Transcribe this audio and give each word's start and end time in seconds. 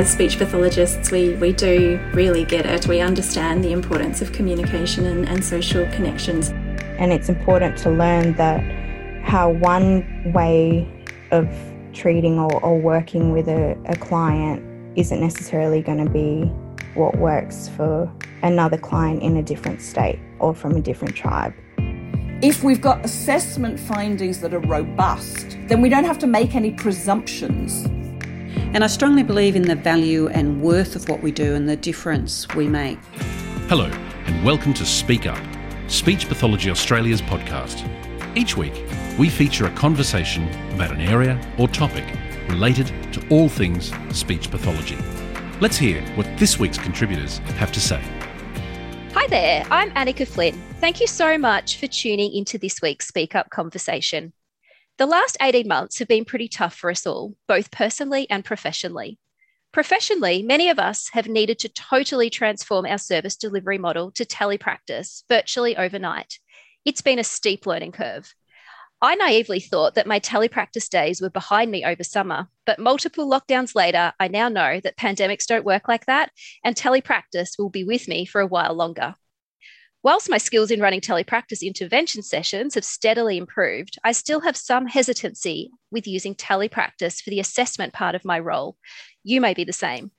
as 0.00 0.10
speech 0.10 0.38
pathologists, 0.38 1.10
we, 1.10 1.34
we 1.34 1.52
do 1.52 2.00
really 2.14 2.42
get 2.42 2.64
it. 2.64 2.86
We 2.86 3.00
understand 3.00 3.62
the 3.62 3.72
importance 3.72 4.22
of 4.22 4.32
communication 4.32 5.04
and, 5.04 5.28
and 5.28 5.44
social 5.44 5.84
connections. 5.88 6.48
And 6.98 7.12
it's 7.12 7.28
important 7.28 7.76
to 7.80 7.90
learn 7.90 8.32
that 8.36 8.62
how 9.22 9.50
one 9.50 10.32
way 10.32 10.88
of 11.32 11.46
treating 11.92 12.38
or, 12.38 12.64
or 12.64 12.80
working 12.80 13.32
with 13.32 13.46
a, 13.46 13.78
a 13.84 13.96
client 13.96 14.64
isn't 14.96 15.20
necessarily 15.20 15.82
going 15.82 16.02
to 16.02 16.10
be 16.10 16.44
what 16.94 17.18
works 17.18 17.68
for 17.68 18.10
another 18.42 18.78
client 18.78 19.22
in 19.22 19.36
a 19.36 19.42
different 19.42 19.82
state 19.82 20.18
or 20.38 20.54
from 20.54 20.76
a 20.76 20.80
different 20.80 21.14
tribe. 21.14 21.52
If 22.42 22.64
we've 22.64 22.80
got 22.80 23.04
assessment 23.04 23.78
findings 23.78 24.40
that 24.40 24.54
are 24.54 24.60
robust, 24.60 25.58
then 25.66 25.82
we 25.82 25.90
don't 25.90 26.04
have 26.04 26.18
to 26.20 26.26
make 26.26 26.54
any 26.54 26.70
presumptions. 26.70 27.86
And 28.72 28.84
I 28.84 28.86
strongly 28.86 29.24
believe 29.24 29.56
in 29.56 29.62
the 29.62 29.74
value 29.74 30.28
and 30.28 30.62
worth 30.62 30.94
of 30.94 31.08
what 31.08 31.20
we 31.22 31.32
do 31.32 31.56
and 31.56 31.68
the 31.68 31.74
difference 31.74 32.46
we 32.54 32.68
make. 32.68 33.00
Hello, 33.66 33.86
and 34.26 34.44
welcome 34.44 34.72
to 34.74 34.86
Speak 34.86 35.26
Up, 35.26 35.42
Speech 35.88 36.28
Pathology 36.28 36.70
Australia's 36.70 37.20
podcast. 37.20 37.84
Each 38.36 38.56
week, 38.56 38.84
we 39.18 39.28
feature 39.28 39.66
a 39.66 39.70
conversation 39.72 40.48
about 40.72 40.92
an 40.92 41.00
area 41.00 41.36
or 41.58 41.66
topic 41.66 42.04
related 42.48 42.86
to 43.12 43.26
all 43.28 43.48
things 43.48 43.92
speech 44.12 44.52
pathology. 44.52 44.98
Let's 45.60 45.76
hear 45.76 46.00
what 46.14 46.28
this 46.38 46.60
week's 46.60 46.78
contributors 46.78 47.38
have 47.58 47.72
to 47.72 47.80
say. 47.80 48.00
Hi 49.14 49.26
there, 49.26 49.66
I'm 49.72 49.90
Anneke 49.94 50.28
Flinn. 50.28 50.54
Thank 50.80 51.00
you 51.00 51.08
so 51.08 51.36
much 51.36 51.80
for 51.80 51.88
tuning 51.88 52.32
into 52.32 52.56
this 52.56 52.80
week's 52.80 53.08
Speak 53.08 53.34
Up 53.34 53.50
conversation. 53.50 54.32
The 55.00 55.06
last 55.06 55.38
18 55.40 55.66
months 55.66 55.98
have 55.98 56.08
been 56.08 56.26
pretty 56.26 56.46
tough 56.46 56.74
for 56.74 56.90
us 56.90 57.06
all, 57.06 57.34
both 57.48 57.70
personally 57.70 58.28
and 58.28 58.44
professionally. 58.44 59.18
Professionally, 59.72 60.42
many 60.42 60.68
of 60.68 60.78
us 60.78 61.08
have 61.14 61.26
needed 61.26 61.58
to 61.60 61.70
totally 61.70 62.28
transform 62.28 62.84
our 62.84 62.98
service 62.98 63.34
delivery 63.34 63.78
model 63.78 64.10
to 64.10 64.26
telepractice 64.26 65.22
virtually 65.26 65.74
overnight. 65.74 66.38
It's 66.84 67.00
been 67.00 67.18
a 67.18 67.24
steep 67.24 67.64
learning 67.64 67.92
curve. 67.92 68.34
I 69.00 69.14
naively 69.14 69.60
thought 69.60 69.94
that 69.94 70.06
my 70.06 70.20
telepractice 70.20 70.90
days 70.90 71.22
were 71.22 71.30
behind 71.30 71.70
me 71.70 71.82
over 71.82 72.04
summer, 72.04 72.48
but 72.66 72.78
multiple 72.78 73.26
lockdowns 73.26 73.74
later, 73.74 74.12
I 74.20 74.28
now 74.28 74.50
know 74.50 74.80
that 74.80 74.98
pandemics 74.98 75.46
don't 75.46 75.64
work 75.64 75.88
like 75.88 76.04
that, 76.04 76.30
and 76.62 76.76
telepractice 76.76 77.58
will 77.58 77.70
be 77.70 77.84
with 77.84 78.06
me 78.06 78.26
for 78.26 78.42
a 78.42 78.46
while 78.46 78.74
longer. 78.74 79.14
Whilst 80.02 80.30
my 80.30 80.38
skills 80.38 80.70
in 80.70 80.80
running 80.80 81.02
telepractice 81.02 81.60
intervention 81.60 82.22
sessions 82.22 82.74
have 82.74 82.86
steadily 82.86 83.36
improved, 83.36 83.98
I 84.02 84.12
still 84.12 84.40
have 84.40 84.56
some 84.56 84.86
hesitancy 84.86 85.70
with 85.90 86.06
using 86.06 86.34
telepractice 86.34 87.22
for 87.22 87.28
the 87.28 87.38
assessment 87.38 87.92
part 87.92 88.14
of 88.14 88.24
my 88.24 88.38
role. 88.38 88.78
You 89.24 89.42
may 89.42 89.52
be 89.52 89.64
the 89.64 89.74
same. 89.74 90.10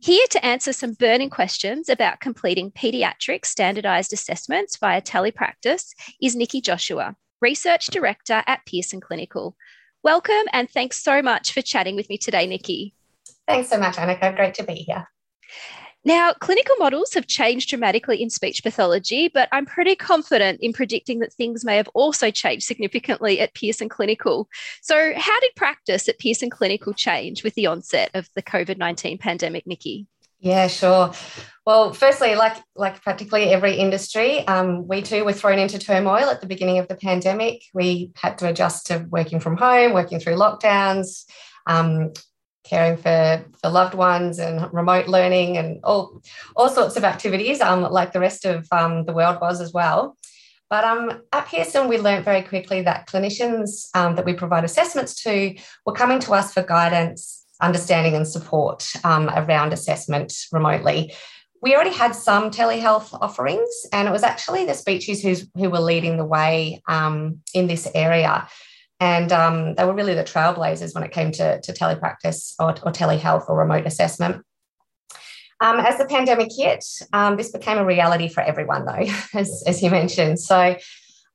Here 0.00 0.24
to 0.30 0.46
answer 0.46 0.72
some 0.72 0.92
burning 0.92 1.30
questions 1.30 1.88
about 1.88 2.20
completing 2.20 2.70
paediatric 2.70 3.44
standardized 3.44 4.12
assessments 4.12 4.76
via 4.76 5.02
telepractice 5.02 5.86
is 6.22 6.36
Nicki 6.36 6.60
Joshua, 6.60 7.16
Research 7.40 7.86
Director 7.86 8.44
at 8.46 8.64
Pearson 8.66 9.00
Clinical. 9.00 9.56
Welcome 10.04 10.46
and 10.52 10.70
thanks 10.70 11.02
so 11.02 11.22
much 11.22 11.52
for 11.52 11.60
chatting 11.60 11.96
with 11.96 12.08
me 12.08 12.18
today, 12.18 12.46
Nicki. 12.46 12.94
Thanks 13.48 13.68
so 13.68 13.78
much, 13.78 13.96
Anneke. 13.96 14.36
Great 14.36 14.54
to 14.54 14.62
be 14.62 14.74
here. 14.74 15.08
Now, 16.04 16.32
clinical 16.40 16.76
models 16.78 17.12
have 17.14 17.26
changed 17.26 17.68
dramatically 17.68 18.22
in 18.22 18.30
speech 18.30 18.62
pathology, 18.62 19.28
but 19.28 19.48
I'm 19.50 19.66
pretty 19.66 19.96
confident 19.96 20.60
in 20.62 20.72
predicting 20.72 21.18
that 21.18 21.32
things 21.32 21.64
may 21.64 21.76
have 21.76 21.88
also 21.88 22.30
changed 22.30 22.66
significantly 22.66 23.40
at 23.40 23.54
Pearson 23.54 23.88
Clinical. 23.88 24.48
So, 24.80 25.12
how 25.16 25.40
did 25.40 25.54
practice 25.56 26.08
at 26.08 26.18
Pearson 26.18 26.50
Clinical 26.50 26.92
change 26.94 27.42
with 27.42 27.54
the 27.54 27.66
onset 27.66 28.10
of 28.14 28.28
the 28.34 28.42
COVID 28.42 28.78
19 28.78 29.18
pandemic, 29.18 29.66
Nicki? 29.66 30.06
Yeah, 30.40 30.68
sure. 30.68 31.12
Well, 31.66 31.92
firstly, 31.92 32.36
like 32.36 32.56
like 32.76 33.02
practically 33.02 33.44
every 33.50 33.74
industry, 33.74 34.46
um, 34.46 34.86
we 34.86 35.02
too 35.02 35.24
were 35.24 35.32
thrown 35.32 35.58
into 35.58 35.80
turmoil 35.80 36.30
at 36.30 36.40
the 36.40 36.46
beginning 36.46 36.78
of 36.78 36.86
the 36.86 36.94
pandemic. 36.94 37.62
We 37.74 38.12
had 38.14 38.38
to 38.38 38.48
adjust 38.48 38.86
to 38.86 39.04
working 39.10 39.40
from 39.40 39.56
home, 39.56 39.92
working 39.92 40.20
through 40.20 40.36
lockdowns, 40.36 41.24
um, 41.66 42.12
caring 42.68 42.96
for, 42.96 43.44
for 43.62 43.70
loved 43.70 43.94
ones, 43.94 44.38
and 44.38 44.72
remote 44.72 45.08
learning, 45.08 45.56
and 45.56 45.80
all 45.84 46.20
all 46.56 46.68
sorts 46.68 46.96
of 46.96 47.04
activities, 47.04 47.60
um, 47.60 47.82
like 47.82 48.12
the 48.12 48.20
rest 48.20 48.44
of 48.44 48.66
um, 48.72 49.04
the 49.04 49.12
world 49.12 49.38
was 49.40 49.60
as 49.60 49.72
well. 49.72 50.16
But 50.70 50.84
um, 50.84 51.22
at 51.32 51.46
Pearson, 51.46 51.88
we 51.88 51.98
learned 51.98 52.24
very 52.24 52.42
quickly 52.42 52.82
that 52.82 53.08
clinicians 53.08 53.88
um, 53.94 54.16
that 54.16 54.26
we 54.26 54.34
provide 54.34 54.64
assessments 54.64 55.22
to 55.22 55.56
were 55.86 55.94
coming 55.94 56.20
to 56.20 56.34
us 56.34 56.52
for 56.52 56.62
guidance 56.62 57.44
understanding 57.60 58.14
and 58.14 58.28
support 58.28 58.88
um, 59.04 59.28
around 59.30 59.72
assessment 59.72 60.32
remotely. 60.52 61.12
We 61.60 61.74
already 61.74 61.92
had 61.92 62.14
some 62.14 62.50
telehealth 62.50 63.12
offerings, 63.20 63.68
and 63.92 64.06
it 64.06 64.12
was 64.12 64.22
actually 64.22 64.64
the 64.64 64.74
speeches 64.74 65.22
who 65.56 65.70
were 65.70 65.80
leading 65.80 66.16
the 66.16 66.24
way 66.24 66.82
um, 66.86 67.40
in 67.52 67.66
this 67.66 67.88
area. 67.94 68.46
And 69.00 69.30
um, 69.32 69.74
they 69.74 69.84
were 69.84 69.94
really 69.94 70.14
the 70.14 70.24
trailblazers 70.24 70.94
when 70.94 71.04
it 71.04 71.12
came 71.12 71.30
to, 71.32 71.60
to 71.60 71.72
telepractice 71.72 72.54
or, 72.58 72.70
or 72.70 72.92
telehealth 72.92 73.48
or 73.48 73.56
remote 73.56 73.86
assessment. 73.86 74.44
Um, 75.60 75.80
as 75.80 75.98
the 75.98 76.04
pandemic 76.04 76.48
hit, 76.56 76.84
um, 77.12 77.36
this 77.36 77.50
became 77.50 77.78
a 77.78 77.84
reality 77.84 78.28
for 78.28 78.42
everyone, 78.42 78.84
though, 78.84 79.06
as, 79.34 79.62
as 79.66 79.82
you 79.82 79.90
mentioned. 79.90 80.40
So 80.40 80.76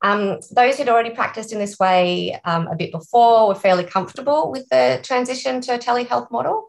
um, 0.02 0.38
those 0.54 0.76
who'd 0.76 0.90
already 0.90 1.10
practiced 1.10 1.52
in 1.52 1.58
this 1.58 1.78
way 1.78 2.38
um, 2.44 2.68
a 2.68 2.76
bit 2.76 2.92
before 2.92 3.48
were 3.48 3.54
fairly 3.54 3.84
comfortable 3.84 4.50
with 4.50 4.68
the 4.68 5.00
transition 5.02 5.62
to 5.62 5.74
a 5.74 5.78
telehealth 5.78 6.30
model. 6.30 6.68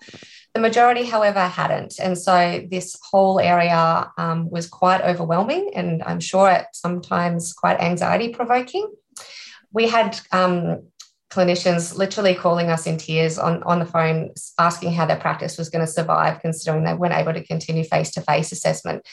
The 0.53 0.61
majority, 0.61 1.03
however, 1.03 1.41
hadn't. 1.41 1.99
And 1.99 2.17
so 2.17 2.65
this 2.71 2.95
whole 3.11 3.41
area 3.41 4.09
um, 4.17 4.49
was 4.49 4.67
quite 4.67 5.01
overwhelming 5.01 5.71
and 5.75 6.01
I'm 6.03 6.21
sure 6.21 6.49
at 6.49 6.73
sometimes 6.73 7.51
quite 7.51 7.81
anxiety 7.81 8.29
provoking. 8.29 8.89
We 9.75 9.89
had 9.89 10.19
um, 10.31 10.83
clinicians 11.29 11.97
literally 11.97 12.33
calling 12.33 12.69
us 12.69 12.87
in 12.87 12.97
tears 12.97 13.37
on, 13.37 13.61
on 13.63 13.79
the 13.79 13.85
phone, 13.85 14.31
asking 14.57 14.93
how 14.93 15.05
their 15.05 15.17
practice 15.17 15.57
was 15.57 15.69
going 15.69 15.85
to 15.85 15.91
survive, 15.91 16.39
considering 16.39 16.85
they 16.85 16.93
weren't 16.93 17.13
able 17.13 17.33
to 17.33 17.43
continue 17.43 17.83
face 17.83 18.11
to 18.11 18.21
face 18.21 18.53
assessment. 18.53 19.05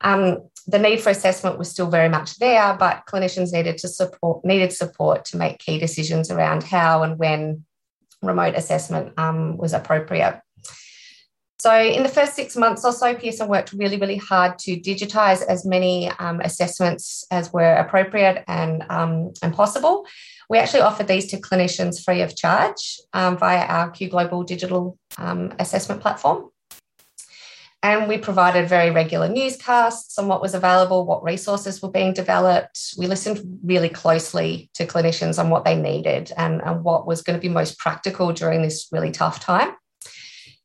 Um, 0.00 0.38
the 0.66 0.80
need 0.80 1.00
for 1.00 1.10
assessment 1.10 1.58
was 1.58 1.70
still 1.70 1.88
very 1.88 2.08
much 2.08 2.36
there, 2.38 2.74
but 2.74 3.04
clinicians 3.08 3.52
needed 3.52 3.78
to 3.78 3.88
support 3.88 4.44
needed 4.44 4.72
support 4.72 5.24
to 5.26 5.36
make 5.36 5.60
key 5.60 5.78
decisions 5.78 6.30
around 6.30 6.64
how 6.64 7.04
and 7.04 7.16
when 7.16 7.64
remote 8.22 8.56
assessment 8.56 9.12
um, 9.16 9.56
was 9.56 9.72
appropriate. 9.72 10.40
So, 11.62 11.72
in 11.80 12.02
the 12.02 12.08
first 12.08 12.34
six 12.34 12.56
months 12.56 12.84
or 12.84 12.90
so, 12.90 13.14
Pearson 13.14 13.46
worked 13.46 13.72
really, 13.72 13.96
really 13.96 14.16
hard 14.16 14.58
to 14.58 14.76
digitise 14.76 15.46
as 15.46 15.64
many 15.64 16.10
um, 16.18 16.40
assessments 16.40 17.24
as 17.30 17.52
were 17.52 17.74
appropriate 17.74 18.42
and, 18.48 18.84
um, 18.90 19.32
and 19.44 19.54
possible. 19.54 20.04
We 20.50 20.58
actually 20.58 20.80
offered 20.80 21.06
these 21.06 21.28
to 21.28 21.40
clinicians 21.40 22.04
free 22.04 22.20
of 22.20 22.34
charge 22.34 22.98
um, 23.12 23.38
via 23.38 23.64
our 23.64 23.90
Q 23.90 24.08
Global 24.08 24.42
digital 24.42 24.98
um, 25.18 25.54
assessment 25.60 26.00
platform. 26.00 26.50
And 27.80 28.08
we 28.08 28.18
provided 28.18 28.68
very 28.68 28.90
regular 28.90 29.28
newscasts 29.28 30.18
on 30.18 30.26
what 30.26 30.42
was 30.42 30.54
available, 30.54 31.06
what 31.06 31.22
resources 31.22 31.80
were 31.80 31.92
being 31.92 32.12
developed. 32.12 32.94
We 32.98 33.06
listened 33.06 33.60
really 33.62 33.88
closely 33.88 34.68
to 34.74 34.84
clinicians 34.84 35.38
on 35.38 35.48
what 35.48 35.64
they 35.64 35.76
needed 35.76 36.32
and, 36.36 36.60
and 36.60 36.82
what 36.82 37.06
was 37.06 37.22
going 37.22 37.38
to 37.38 37.40
be 37.40 37.48
most 37.48 37.78
practical 37.78 38.32
during 38.32 38.62
this 38.62 38.88
really 38.90 39.12
tough 39.12 39.38
time. 39.38 39.76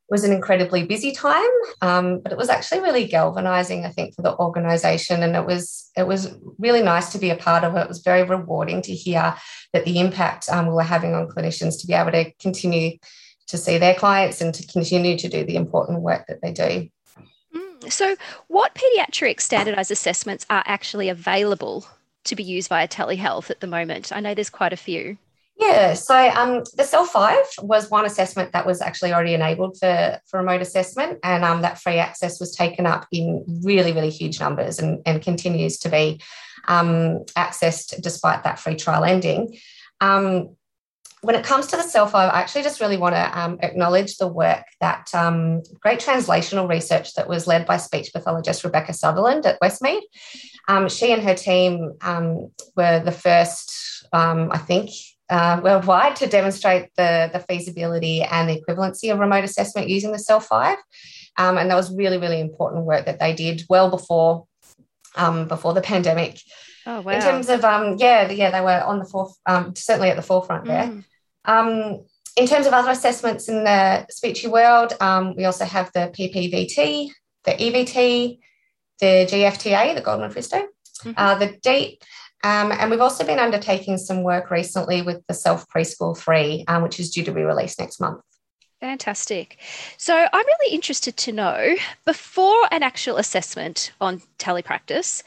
Was 0.09 0.23
an 0.23 0.31
incredibly 0.31 0.85
busy 0.85 1.11
time, 1.11 1.49
um, 1.81 2.19
but 2.19 2.31
it 2.31 2.37
was 2.37 2.47
actually 2.47 2.79
really 2.79 3.05
galvanizing, 3.05 3.85
I 3.85 3.89
think, 3.89 4.15
for 4.15 4.21
the 4.21 4.37
organization. 4.37 5.21
And 5.21 5.35
it 5.35 5.45
was 5.45 5.91
it 5.97 6.07
was 6.07 6.33
really 6.57 6.81
nice 6.81 7.11
to 7.11 7.17
be 7.17 7.29
a 7.29 7.35
part 7.35 7.65
of 7.65 7.75
it. 7.75 7.81
It 7.81 7.89
was 7.89 7.99
very 7.99 8.23
rewarding 8.23 8.81
to 8.83 8.93
hear 8.93 9.35
that 9.73 9.83
the 9.83 9.99
impact 9.99 10.47
um, 10.49 10.67
we 10.67 10.73
were 10.73 10.83
having 10.83 11.13
on 11.13 11.27
clinicians 11.27 11.81
to 11.81 11.87
be 11.87 11.93
able 11.93 12.11
to 12.11 12.31
continue 12.39 12.97
to 13.47 13.57
see 13.57 13.77
their 13.77 13.95
clients 13.95 14.41
and 14.41 14.53
to 14.53 14.65
continue 14.67 15.17
to 15.17 15.27
do 15.27 15.43
the 15.43 15.55
important 15.55 16.01
work 16.01 16.25
that 16.27 16.41
they 16.41 16.51
do. 16.51 16.89
So, 17.89 18.15
what 18.47 18.75
paediatric 18.75 19.39
standardized 19.39 19.91
assessments 19.91 20.45
are 20.49 20.63
actually 20.65 21.09
available 21.09 21.85
to 22.25 22.35
be 22.35 22.43
used 22.43 22.69
via 22.69 22.87
telehealth 22.87 23.49
at 23.49 23.61
the 23.61 23.67
moment? 23.67 24.11
I 24.11 24.19
know 24.19 24.33
there's 24.33 24.49
quite 24.49 24.73
a 24.73 24.77
few. 24.77 25.17
Yeah, 25.59 25.95
so 25.95 26.15
um, 26.15 26.63
the 26.75 26.83
CELF-5 26.83 27.63
was 27.63 27.89
one 27.89 28.05
assessment 28.05 28.51
that 28.51 28.67
was 28.67 28.79
actually 28.79 29.11
already 29.11 29.33
enabled 29.33 29.77
for, 29.79 30.19
for 30.27 30.39
remote 30.39 30.61
assessment, 30.61 31.17
and 31.23 31.43
um, 31.43 31.63
that 31.63 31.79
free 31.79 31.97
access 31.97 32.39
was 32.39 32.55
taken 32.55 32.85
up 32.85 33.07
in 33.11 33.43
really, 33.63 33.91
really 33.91 34.11
huge 34.11 34.39
numbers 34.39 34.77
and, 34.77 35.01
and 35.07 35.23
continues 35.23 35.79
to 35.79 35.89
be 35.89 36.21
um, 36.67 37.25
accessed 37.35 37.99
despite 38.01 38.43
that 38.43 38.59
free 38.59 38.75
trial 38.75 39.03
ending. 39.03 39.57
Um, 39.99 40.55
when 41.21 41.35
it 41.35 41.43
comes 41.43 41.65
to 41.67 41.75
the 41.75 41.81
CELF-5, 41.81 42.13
I 42.13 42.39
actually 42.39 42.61
just 42.61 42.79
really 42.79 42.97
want 42.97 43.15
to 43.15 43.39
um, 43.39 43.57
acknowledge 43.63 44.17
the 44.17 44.27
work 44.27 44.63
that 44.79 45.09
um, 45.15 45.63
great 45.79 45.99
translational 45.99 46.69
research 46.69 47.15
that 47.15 47.27
was 47.27 47.47
led 47.47 47.65
by 47.65 47.77
speech 47.77 48.13
pathologist 48.13 48.63
Rebecca 48.63 48.93
Sutherland 48.93 49.47
at 49.47 49.59
Westmead. 49.59 50.01
She 50.89 51.11
and 51.11 51.23
her 51.23 51.33
team 51.33 51.93
were 52.75 52.99
the 53.03 53.11
first, 53.11 54.05
I 54.13 54.57
think, 54.59 54.91
uh, 55.29 55.59
worldwide 55.63 56.15
to 56.17 56.27
demonstrate 56.27 56.89
the, 56.95 57.29
the 57.33 57.39
feasibility 57.39 58.23
and 58.23 58.49
the 58.49 58.61
equivalency 58.61 59.11
of 59.11 59.19
remote 59.19 59.43
assessment 59.43 59.89
using 59.89 60.11
the 60.11 60.17
CELF-5. 60.17 60.77
Um, 61.37 61.57
and 61.57 61.69
that 61.69 61.75
was 61.75 61.93
really, 61.93 62.17
really 62.17 62.39
important 62.39 62.85
work 62.85 63.05
that 63.05 63.19
they 63.19 63.33
did 63.33 63.63
well 63.69 63.89
before 63.89 64.45
um, 65.15 65.47
before 65.47 65.73
the 65.73 65.81
pandemic. 65.81 66.39
Oh, 66.85 67.01
wow. 67.01 67.13
In 67.13 67.21
terms 67.21 67.49
of, 67.49 67.65
um, 67.65 67.97
yeah, 67.97 68.29
yeah, 68.31 68.51
they 68.51 68.61
were 68.61 68.81
on 68.81 68.99
the 68.99 69.05
forth, 69.05 69.35
um, 69.45 69.75
certainly 69.75 70.09
at 70.09 70.15
the 70.15 70.21
forefront 70.21 70.65
there. 70.65 70.85
Mm. 70.85 71.03
Um, 71.45 72.05
in 72.37 72.45
terms 72.45 72.67
of 72.67 72.73
other 72.73 72.91
assessments 72.91 73.49
in 73.49 73.63
the 73.63 74.05
speechy 74.11 74.49
world, 74.49 74.93
um, 75.01 75.35
we 75.35 75.45
also 75.45 75.65
have 75.65 75.91
the 75.93 76.11
PPVT, 76.15 77.09
the 77.43 77.51
EVT, 77.51 78.39
the 78.99 79.27
GFTA, 79.29 79.95
the 79.95 80.01
Goldman-Fristoe, 80.01 80.67
Mhm. 81.03 81.13
uh, 81.17 81.35
the 81.35 81.57
DEAP, 81.61 82.03
um, 82.47 82.71
and 82.71 82.89
we've 82.89 83.01
also 83.01 83.25
been 83.25 83.39
undertaking 83.39 83.97
some 83.97 84.23
work 84.23 84.49
recently 84.49 85.01
with 85.01 85.21
the 85.27 85.33
CELF 85.33 85.65
Preschool 85.67 86.17
Free, 86.17 86.63
um, 86.69 86.81
which 86.81 86.97
is 86.97 87.09
due 87.11 87.25
to 87.25 87.31
be 87.33 87.43
released 87.43 87.77
next 87.77 87.99
month. 87.99 88.21
Fantastic. 88.79 89.57
So 89.97 90.15
I'm 90.15 90.45
really 90.45 90.73
interested 90.73 91.17
to 91.17 91.33
know 91.33 91.75
before 92.05 92.67
an 92.71 92.83
actual 92.83 93.17
assessment 93.17 93.91
on 93.99 94.21
telepractice, 94.39 95.23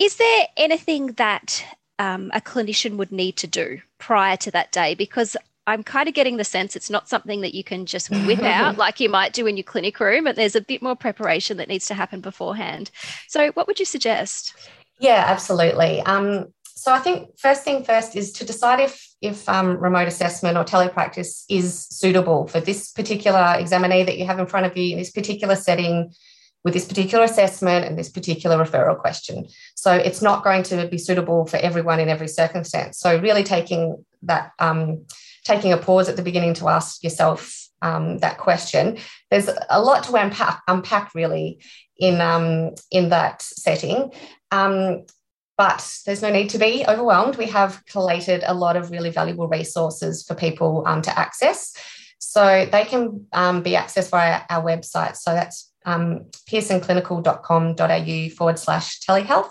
is 0.00 0.16
there 0.16 0.48
anything 0.56 1.12
that 1.12 1.64
um, 2.00 2.32
a 2.34 2.40
clinician 2.40 2.96
would 2.96 3.12
need 3.12 3.36
to 3.36 3.46
do 3.46 3.80
prior 3.98 4.36
to 4.38 4.50
that 4.50 4.72
day? 4.72 4.96
Because 4.96 5.36
I'm 5.68 5.84
kind 5.84 6.08
of 6.08 6.14
getting 6.14 6.38
the 6.38 6.44
sense 6.44 6.74
it's 6.74 6.90
not 6.90 7.08
something 7.08 7.40
that 7.42 7.54
you 7.54 7.62
can 7.62 7.86
just 7.86 8.10
whip 8.10 8.38
out 8.42 8.78
like 8.78 8.98
you 8.98 9.08
might 9.08 9.32
do 9.32 9.46
in 9.46 9.56
your 9.56 9.64
clinic 9.64 10.00
room, 10.00 10.26
and 10.26 10.36
there's 10.36 10.56
a 10.56 10.60
bit 10.60 10.82
more 10.82 10.96
preparation 10.96 11.56
that 11.58 11.68
needs 11.68 11.86
to 11.86 11.94
happen 11.94 12.20
beforehand. 12.20 12.90
So, 13.28 13.52
what 13.52 13.68
would 13.68 13.78
you 13.78 13.86
suggest? 13.86 14.54
Yeah, 14.98 15.24
absolutely. 15.26 16.00
Um, 16.00 16.52
so 16.76 16.92
I 16.92 16.98
think 16.98 17.38
first 17.38 17.62
thing 17.62 17.84
first 17.84 18.16
is 18.16 18.32
to 18.32 18.44
decide 18.44 18.80
if 18.80 19.08
if 19.22 19.48
um, 19.48 19.78
remote 19.78 20.08
assessment 20.08 20.58
or 20.58 20.64
telepractice 20.64 21.44
is 21.48 21.86
suitable 21.86 22.46
for 22.46 22.60
this 22.60 22.92
particular 22.92 23.54
examinee 23.58 24.02
that 24.02 24.18
you 24.18 24.26
have 24.26 24.38
in 24.38 24.46
front 24.46 24.66
of 24.66 24.76
you 24.76 24.92
in 24.92 24.98
this 24.98 25.12
particular 25.12 25.56
setting 25.56 26.12
with 26.64 26.74
this 26.74 26.86
particular 26.86 27.24
assessment 27.24 27.84
and 27.84 27.98
this 27.98 28.08
particular 28.08 28.56
referral 28.56 28.98
question. 28.98 29.46
So 29.74 29.92
it's 29.92 30.22
not 30.22 30.42
going 30.42 30.62
to 30.64 30.88
be 30.88 30.98
suitable 30.98 31.46
for 31.46 31.58
everyone 31.58 32.00
in 32.00 32.08
every 32.08 32.28
circumstance. 32.28 32.98
So 32.98 33.18
really 33.20 33.44
taking 33.44 34.04
that 34.22 34.52
um, 34.58 35.04
taking 35.44 35.72
a 35.72 35.76
pause 35.76 36.08
at 36.08 36.16
the 36.16 36.22
beginning 36.22 36.54
to 36.54 36.68
ask 36.68 37.04
yourself 37.04 37.68
um, 37.82 38.18
that 38.18 38.38
question. 38.38 38.98
There's 39.30 39.48
a 39.70 39.80
lot 39.80 40.04
to 40.04 40.14
unpack, 40.14 40.62
unpack 40.66 41.14
really 41.14 41.60
in 41.98 42.20
um, 42.20 42.74
in 42.90 43.10
that 43.10 43.42
setting. 43.42 44.12
Um, 44.50 45.04
but 45.56 45.98
there's 46.04 46.22
no 46.22 46.30
need 46.30 46.50
to 46.50 46.58
be 46.58 46.84
overwhelmed. 46.86 47.36
We 47.36 47.46
have 47.46 47.84
collated 47.86 48.42
a 48.46 48.54
lot 48.54 48.76
of 48.76 48.90
really 48.90 49.10
valuable 49.10 49.48
resources 49.48 50.24
for 50.24 50.34
people 50.34 50.82
um, 50.86 51.02
to 51.02 51.18
access. 51.18 51.74
So 52.18 52.66
they 52.70 52.84
can 52.84 53.26
um, 53.32 53.62
be 53.62 53.72
accessed 53.72 54.10
via 54.10 54.42
our 54.50 54.64
website. 54.64 55.16
So 55.16 55.32
that's 55.32 55.72
um, 55.84 56.26
pearsonclinical.com.au 56.50 58.34
forward 58.34 58.58
slash 58.58 59.00
telehealth. 59.00 59.50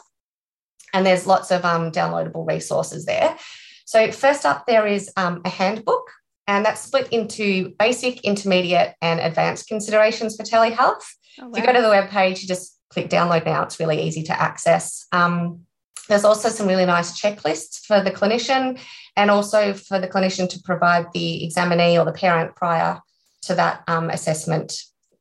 And 0.94 1.05
there's 1.05 1.25
lots 1.25 1.51
of 1.51 1.63
um, 1.65 1.91
downloadable 1.91 2.47
resources 2.47 3.06
there. 3.06 3.38
So, 3.85 4.11
first 4.11 4.45
up, 4.45 4.65
there 4.65 4.88
is 4.88 5.11
um, 5.17 5.41
a 5.44 5.49
handbook, 5.49 6.09
and 6.47 6.65
that's 6.65 6.81
split 6.81 7.09
into 7.09 7.73
basic, 7.79 8.21
intermediate, 8.21 8.94
and 9.01 9.19
advanced 9.19 9.67
considerations 9.67 10.35
for 10.35 10.44
telehealth. 10.44 11.03
Oh, 11.39 11.51
If 11.51 11.57
you 11.59 11.65
go 11.65 11.73
to 11.73 11.81
the 11.81 11.88
webpage, 11.88 12.41
you 12.41 12.47
just 12.47 12.79
click 12.89 13.09
download 13.09 13.45
now. 13.45 13.63
It's 13.63 13.79
really 13.79 14.01
easy 14.01 14.23
to 14.23 14.39
access. 14.39 15.06
Um, 15.11 15.61
there's 16.09 16.25
also 16.25 16.50
some 16.50 16.67
really 16.67 16.85
nice 16.85 17.19
checklists 17.19 17.85
for 17.85 18.01
the 18.01 18.11
clinician 18.11 18.79
and 19.15 19.31
also 19.31 19.73
for 19.73 20.00
the 20.00 20.07
clinician 20.07 20.50
to 20.50 20.59
provide 20.63 21.05
the 21.13 21.44
examinee 21.44 21.97
or 21.97 22.05
the 22.05 22.11
parent 22.11 22.55
prior 22.55 23.00
to 23.44 23.55
that 23.55 23.83
um, 23.88 24.09
assessment 24.09 24.73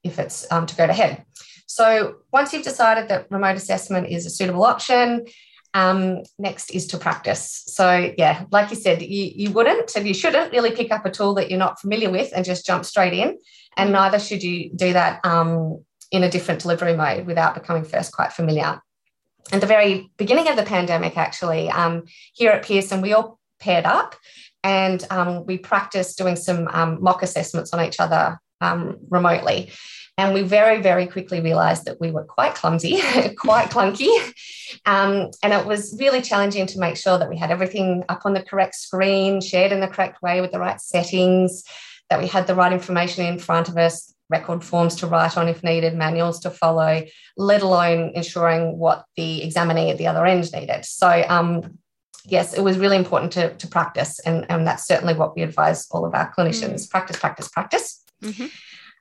if 0.03 0.19
it's 0.19 0.51
um, 0.51 0.67
to 0.67 0.77
go 0.77 0.85
ahead. 0.85 1.25
So 1.67 2.17
once 2.33 2.53
you've 2.53 2.65
decided 2.65 3.09
that 3.09 3.31
remote 3.31 3.57
assessment 3.57 4.09
is 4.09 4.27
a 4.27 4.31
suitable 4.31 4.65
option, 4.65 5.27
um, 5.75 6.23
next 6.39 6.71
is 6.71 6.87
to 6.89 6.99
practice. 6.99 7.63
So 7.67 8.13
yeah, 8.19 8.45
like 8.51 8.71
you 8.71 8.77
said, 8.77 9.01
you, 9.01 9.31
you 9.35 9.51
wouldn't 9.53 9.95
and 9.97 10.07
you 10.07 10.15
shouldn't 10.15 10.53
really 10.53 10.73
pick 10.73 10.93
up 10.93 11.07
a 11.07 11.11
tool 11.11 11.35
that 11.35 11.49
you're 11.49 11.59
not 11.59 11.81
familiar 11.81 12.11
with 12.11 12.31
and 12.35 12.45
just 12.45 12.67
jump 12.67 12.85
straight 12.85 13.15
in. 13.15 13.39
And 13.77 13.93
neither 13.93 14.19
should 14.19 14.43
you 14.43 14.71
do 14.75 14.93
that 14.93 15.25
um, 15.25 15.83
in 16.11 16.25
a 16.25 16.31
different 16.31 16.61
delivery 16.61 16.95
mode 16.95 17.27
without 17.27 17.55
becoming 17.55 17.85
first 17.85 18.13
quite 18.13 18.33
familiar. 18.33 18.81
At 19.51 19.61
the 19.61 19.67
very 19.67 20.11
beginning 20.17 20.49
of 20.49 20.57
the 20.57 20.63
pandemic, 20.63 21.17
actually, 21.17 21.69
um, 21.71 22.05
here 22.33 22.53
at 22.53 22.65
Pearson, 22.65 23.01
we 23.01 23.13
all 23.13 23.39
paired 23.59 23.85
up 23.85 24.15
and 24.63 25.05
um, 25.11 25.45
we 25.47 25.59
practiced 25.59 26.19
doing 26.19 26.37
some 26.37 26.69
um, 26.69 26.99
mock 27.03 27.23
assessments 27.23 27.73
on 27.73 27.85
each 27.85 27.99
other 27.99 28.39
um, 28.61 28.99
remotely. 29.11 29.73
And 30.19 30.35
we 30.35 30.43
very, 30.43 30.81
very 30.83 31.07
quickly 31.07 31.41
realized 31.41 31.87
that 31.87 32.01
we 32.01 32.11
were 32.11 32.25
quite 32.25 32.55
clumsy, 32.55 33.01
quite 33.37 33.71
clunky. 33.71 34.15
Um, 34.85 35.31
and 35.43 35.53
it 35.53 35.67
was 35.67 35.97
really 35.99 36.21
challenging 36.21 36.67
to 36.67 36.79
make 36.79 36.97
sure 36.97 37.19
that 37.19 37.31
we 37.31 37.39
had 37.39 37.51
everything 37.51 38.05
up 38.09 38.23
on 38.25 38.35
the 38.35 38.43
correct 38.43 38.75
screen, 38.75 39.41
shared 39.41 39.73
in 39.73 39.81
the 39.81 39.89
correct 39.89 40.23
way 40.23 40.41
with 40.41 40.53
the 40.53 40.61
right 40.61 40.81
settings, 40.81 41.65
that 42.11 42.21
we 42.21 42.27
had 42.27 42.47
the 42.47 42.55
right 42.55 42.73
information 42.73 43.25
in 43.25 43.39
front 43.39 43.69
of 43.69 43.79
us, 43.79 44.15
record 44.33 44.65
forms 44.65 44.97
to 44.97 45.07
write 45.07 45.37
on 45.37 45.47
if 45.47 45.63
needed, 45.63 45.95
manuals 45.95 46.41
to 46.41 46.51
follow, 46.51 47.05
let 47.37 47.63
alone 47.63 48.13
ensuring 48.15 48.79
what 48.79 49.05
the 49.17 49.43
examinee 49.43 49.91
at 49.91 49.99
the 49.99 50.09
other 50.09 50.27
end 50.27 50.53
needed. 50.53 50.85
So, 50.85 51.09
um, 51.29 51.79
yes, 52.25 52.55
it 52.55 52.63
was 52.63 52.79
really 52.79 52.97
important 52.97 53.33
to, 53.33 53.55
to 53.55 53.67
practice, 53.69 54.19
and, 54.21 54.45
and 54.51 54.67
that's 54.67 54.87
certainly 54.87 55.15
what 55.15 55.37
we 55.37 55.43
advise 55.43 55.87
all 55.93 56.05
of 56.05 56.15
our 56.15 56.33
clinicians 56.35 56.91
practice, 56.91 57.19
practice, 57.19 57.49
practice. 57.49 58.03
Mhm. 58.23 58.51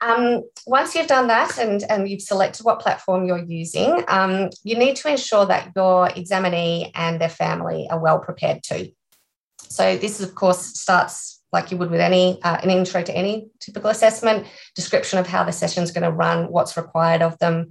Um, 0.02 0.44
once 0.66 0.96
you've 0.96 1.08
done 1.08 1.28
that 1.28 1.60
and, 1.60 1.84
and 1.88 2.10
you've 2.10 2.24
selected 2.24 2.66
what 2.66 2.80
platform 2.80 3.26
you're 3.26 3.46
using, 3.46 4.04
um, 4.08 4.50
you 4.64 4.76
need 4.76 4.96
to 4.98 5.10
ensure 5.10 5.46
that 5.46 5.72
your 5.76 6.10
examinee 6.10 6.92
and 6.96 7.22
their 7.22 7.30
family 7.30 7.88
are 7.92 8.00
well 8.00 8.18
prepared 8.18 8.64
too. 8.64 8.92
So 9.70 9.98
this, 9.98 10.20
of 10.20 10.34
course, 10.34 10.80
starts 10.80 11.41
like 11.52 11.72
you 11.72 11.78
would 11.78 11.92
with 11.92 12.00
any 12.02 12.42
uh, 12.44 12.58
an 12.64 12.70
intro 12.70 13.02
to 13.04 13.16
any 13.16 13.48
typical 13.60 13.90
assessment, 13.90 14.48
description 14.76 15.20
of 15.20 15.28
how 15.28 15.44
the 15.44 15.52
session's 15.52 15.92
going 15.92 16.04
to 16.04 16.12
run, 16.12 16.46
what's 16.52 16.78
required 16.78 17.22
of 17.22 17.38
them, 17.40 17.70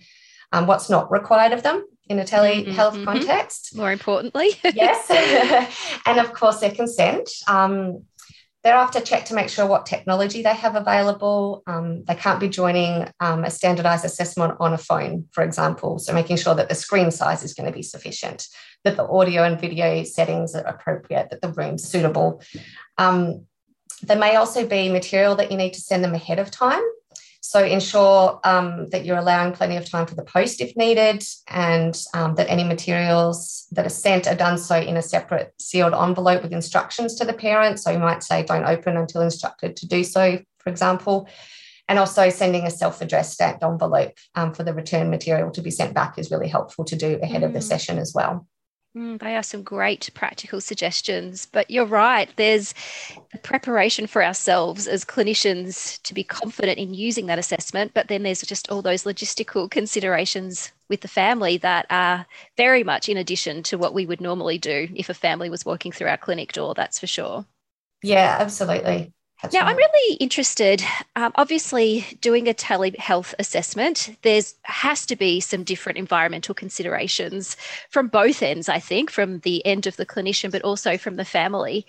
um, 0.52 0.66
what's 0.66 0.90
not 0.90 1.10
required 1.10 1.52
of 1.52 1.62
them 1.62 1.84
in 2.08 2.18
a 2.18 2.24
telehealth 2.24 2.96
Mhm. 2.96 3.04
context 3.04 3.76
More 3.76 3.92
importantly, 3.92 4.50
yes. 4.64 5.08
and 6.06 6.18
of 6.18 6.32
course, 6.32 6.60
their 6.60 6.72
consent. 6.72 7.28
Um, 7.48 8.04
thereafter, 8.62 9.00
check 9.00 9.24
to 9.24 9.34
make 9.34 9.48
sure 9.48 9.64
what 9.64 9.86
technology 9.86 10.42
they 10.42 10.52
have 10.52 10.76
available. 10.76 11.62
Um, 11.66 12.04
they 12.04 12.14
can't 12.14 12.38
be 12.38 12.48
joining 12.48 13.08
um, 13.18 13.42
a 13.44 13.50
standardized 13.50 14.04
assessment 14.04 14.56
on 14.60 14.74
a 14.74 14.78
phone, 14.78 15.26
for 15.30 15.42
example. 15.42 15.98
So, 15.98 16.12
making 16.12 16.36
sure 16.36 16.54
that 16.54 16.68
the 16.68 16.74
screen 16.74 17.10
size 17.10 17.42
is 17.42 17.54
going 17.54 17.70
to 17.70 17.74
be 17.74 17.82
sufficient, 17.82 18.46
that 18.84 18.96
the 18.98 19.08
audio 19.08 19.44
and 19.44 19.58
video 19.58 20.04
settings 20.04 20.54
are 20.54 20.60
appropriate, 20.64 21.30
that 21.30 21.40
the 21.40 21.48
room's 21.48 21.88
suitable. 21.88 22.42
Um, 22.98 23.46
there 24.02 24.18
may 24.18 24.36
also 24.36 24.66
be 24.66 24.88
material 24.88 25.34
that 25.36 25.50
you 25.50 25.56
need 25.56 25.74
to 25.74 25.80
send 25.80 26.02
them 26.04 26.14
ahead 26.14 26.38
of 26.38 26.50
time. 26.50 26.82
So 27.42 27.64
ensure 27.64 28.38
um, 28.44 28.90
that 28.90 29.04
you're 29.04 29.16
allowing 29.16 29.52
plenty 29.52 29.76
of 29.76 29.88
time 29.88 30.06
for 30.06 30.14
the 30.14 30.22
post 30.22 30.60
if 30.60 30.76
needed, 30.76 31.24
and 31.48 32.00
um, 32.14 32.34
that 32.34 32.50
any 32.50 32.64
materials 32.64 33.66
that 33.72 33.86
are 33.86 33.88
sent 33.88 34.28
are 34.28 34.34
done 34.34 34.58
so 34.58 34.76
in 34.76 34.96
a 34.96 35.02
separate 35.02 35.52
sealed 35.58 35.94
envelope 35.94 36.42
with 36.42 36.52
instructions 36.52 37.14
to 37.14 37.24
the 37.24 37.32
parent. 37.32 37.80
So 37.80 37.90
you 37.90 37.98
might 37.98 38.22
say, 38.22 38.44
don't 38.44 38.66
open 38.66 38.96
until 38.96 39.22
instructed 39.22 39.74
to 39.76 39.88
do 39.88 40.04
so, 40.04 40.38
for 40.58 40.70
example. 40.70 41.28
And 41.88 41.98
also 41.98 42.28
sending 42.28 42.66
a 42.66 42.70
self 42.70 43.00
addressed 43.00 43.32
stamped 43.32 43.64
envelope 43.64 44.16
um, 44.34 44.54
for 44.54 44.62
the 44.62 44.74
return 44.74 45.10
material 45.10 45.50
to 45.50 45.62
be 45.62 45.72
sent 45.72 45.92
back 45.94 46.18
is 46.18 46.30
really 46.30 46.46
helpful 46.46 46.84
to 46.84 46.94
do 46.94 47.18
ahead 47.20 47.42
of 47.42 47.52
the 47.52 47.58
Mm. 47.58 47.64
session 47.64 47.98
as 47.98 48.12
well. 48.14 48.46
Mm, 48.96 49.20
they 49.20 49.36
are 49.36 49.42
some 49.42 49.62
great 49.62 50.10
practical 50.14 50.60
suggestions. 50.60 51.46
But 51.46 51.70
you're 51.70 51.86
right, 51.86 52.28
there's 52.36 52.74
the 53.32 53.38
preparation 53.38 54.06
for 54.08 54.24
ourselves 54.24 54.88
as 54.88 55.04
clinicians 55.04 56.02
to 56.02 56.12
be 56.12 56.24
confident 56.24 56.78
in 56.78 56.92
using 56.94 57.26
that 57.26 57.38
assessment. 57.38 57.92
But 57.94 58.08
then 58.08 58.24
there's 58.24 58.42
just 58.42 58.68
all 58.70 58.82
those 58.82 59.04
logistical 59.04 59.70
considerations 59.70 60.72
with 60.88 61.02
the 61.02 61.08
family 61.08 61.56
that 61.58 61.86
are 61.88 62.26
very 62.56 62.82
much 62.82 63.08
in 63.08 63.16
addition 63.16 63.62
to 63.64 63.78
what 63.78 63.94
we 63.94 64.06
would 64.06 64.20
normally 64.20 64.58
do 64.58 64.88
if 64.94 65.08
a 65.08 65.14
family 65.14 65.50
was 65.50 65.64
walking 65.64 65.92
through 65.92 66.08
our 66.08 66.16
clinic 66.16 66.52
door, 66.52 66.74
that's 66.74 66.98
for 66.98 67.06
sure. 67.06 67.46
Yeah, 68.02 68.38
absolutely. 68.40 69.12
Now. 69.52 69.66
I'm 69.66 69.76
really 69.76 70.16
interested. 70.16 70.82
Um, 71.16 71.32
obviously, 71.36 72.04
doing 72.20 72.48
a 72.48 72.54
telehealth 72.54 73.34
assessment, 73.38 74.16
there's 74.22 74.54
has 74.64 75.06
to 75.06 75.16
be 75.16 75.40
some 75.40 75.64
different 75.64 75.98
environmental 75.98 76.54
considerations 76.54 77.56
from 77.88 78.08
both 78.08 78.42
ends. 78.42 78.68
I 78.68 78.78
think, 78.78 79.10
from 79.10 79.40
the 79.40 79.64
end 79.64 79.86
of 79.86 79.96
the 79.96 80.06
clinician, 80.06 80.50
but 80.50 80.62
also 80.62 80.98
from 80.98 81.16
the 81.16 81.24
family. 81.24 81.86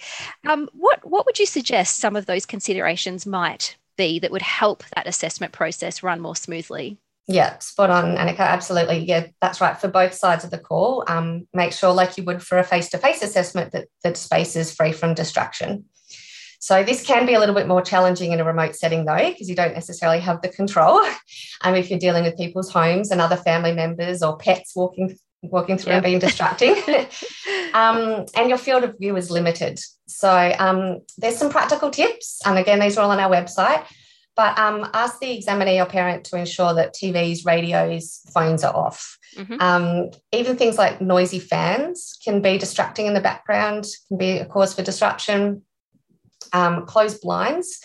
Um, 0.48 0.70
what 0.74 1.06
what 1.08 1.26
would 1.26 1.40
you 1.40 1.46
suggest 1.46 2.00
some 2.00 2.16
of 2.16 2.26
those 2.26 2.46
considerations 2.46 3.26
might 3.26 3.76
be 3.98 4.20
that 4.20 4.32
would 4.32 4.42
help 4.42 4.84
that 4.96 5.08
assessment 5.08 5.54
process 5.54 6.02
run 6.04 6.22
more 6.22 6.36
smoothly? 6.36 6.98
Yeah, 7.28 7.60
spot 7.60 7.90
on, 7.90 8.18
Anneke. 8.18 8.40
Absolutely. 8.40 9.00
Yeah, 9.00 9.28
that's 9.42 9.62
right. 9.62 9.80
For 9.80 9.88
both 9.88 10.14
sides 10.14 10.44
of 10.44 10.52
the 10.52 10.58
call, 10.58 11.04
um, 11.08 11.48
make 11.54 11.72
sure, 11.72 11.94
like 11.94 12.18
you 12.18 12.24
would 12.24 12.42
for 12.42 12.58
a 12.58 12.64
face 12.64 12.90
to 12.90 12.98
face 12.98 13.22
assessment, 13.22 13.72
that 13.74 13.88
the 14.04 14.16
space 14.16 14.56
is 14.56 14.74
free 14.74 14.92
from 14.92 15.14
distraction. 15.14 15.86
So 16.62 16.84
this 16.84 17.04
can 17.04 17.26
be 17.26 17.34
a 17.34 17.40
little 17.40 17.56
bit 17.56 17.68
more 17.68 17.82
challenging 17.82 18.32
in 18.32 18.40
a 18.40 18.44
remote 18.44 18.76
setting 18.76 19.06
though, 19.06 19.30
because 19.30 19.50
you 19.50 19.56
don't 19.56 19.74
necessarily 19.74 20.20
have 20.20 20.42
the 20.42 20.50
control. 20.50 21.02
Um, 21.64 21.76
if 21.76 21.92
you're 21.92 22.00
dealing 22.00 22.24
with 22.24 22.38
people's 22.38 22.72
homes 22.72 23.12
and 23.12 23.22
other 23.22 23.36
family 23.36 23.72
members 23.72 24.24
or 24.24 24.36
pets 24.36 24.76
walking 24.76 25.16
walking 25.44 25.78
through 25.78 25.94
yep. 25.94 25.98
and 25.98 26.04
being 26.04 26.20
distracting. 26.20 26.72
um, 27.74 28.26
and 28.36 28.50
your 28.50 28.58
field 28.58 28.84
of 28.84 28.98
view 28.98 29.16
is 29.16 29.30
limited. 29.30 29.80
So 30.08 30.56
um, 30.58 31.02
there's 31.20 31.38
some 31.38 31.52
practical 31.52 31.92
tips. 31.92 32.42
And 32.46 32.58
again, 32.58 32.80
these 32.80 32.98
are 32.98 33.02
all 33.02 33.12
on 33.12 33.20
our 33.20 33.30
website. 33.30 33.86
But 34.36 34.58
um, 34.58 34.90
ask 34.94 35.20
the 35.20 35.32
examiner 35.32 35.84
or 35.84 35.86
parent 35.86 36.24
to 36.26 36.38
ensure 36.38 36.74
that 36.74 36.96
TVs, 36.96 37.46
radios, 37.46 38.22
phones 38.34 38.64
are 38.64 38.76
off. 38.76 39.18
Mm-hmm. 39.38 39.62
Um, 39.62 40.12
even 40.32 40.58
things 40.58 40.78
like 40.78 41.02
noisy 41.02 41.40
fans 41.40 42.18
can 42.24 42.42
be 42.42 42.58
distracting 42.58 43.06
in 43.06 43.14
the 43.14 43.22
background, 43.22 43.86
can 44.08 44.18
be 44.18 44.40
a 44.40 44.46
cause 44.46 44.74
for 44.74 44.84
disruption. 44.84 45.64
Um, 46.54 46.86
close 46.86 47.20
blinds, 47.20 47.80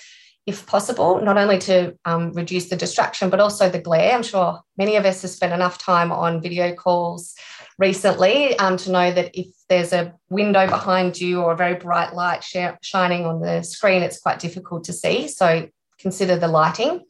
if 0.46 0.66
possible, 0.66 1.20
not 1.20 1.36
only 1.36 1.58
to 1.58 1.96
um, 2.04 2.32
reduce 2.32 2.68
the 2.68 2.76
distraction, 2.76 3.30
but 3.30 3.40
also 3.40 3.68
the 3.68 3.80
glare. 3.80 4.14
I'm 4.14 4.22
sure 4.22 4.60
many 4.76 4.96
of 4.96 5.04
us 5.04 5.22
have 5.22 5.30
spent 5.30 5.52
enough 5.52 5.78
time 5.78 6.12
on 6.12 6.40
video 6.40 6.72
calls 6.72 7.34
recently 7.78 8.56
um, 8.58 8.76
to 8.78 8.90
know 8.90 9.12
that 9.12 9.38
if 9.38 9.48
there's 9.68 9.92
a 9.92 10.14
window 10.30 10.66
behind 10.66 11.20
you 11.20 11.42
or 11.42 11.52
a 11.52 11.56
very 11.56 11.75
bright 11.75 12.14
light 12.14 12.44
sh- 12.44 12.78
shining 12.82 13.26
on 13.26 13.40
the 13.40 13.62
screen, 13.62 14.02
it's 14.02 14.20
quite 14.20 14.38
difficult 14.38 14.84
to 14.84 14.92
see. 14.92 15.28
So 15.28 15.68
consider 15.98 16.36
the 16.36 16.48
lighting. 16.48 17.04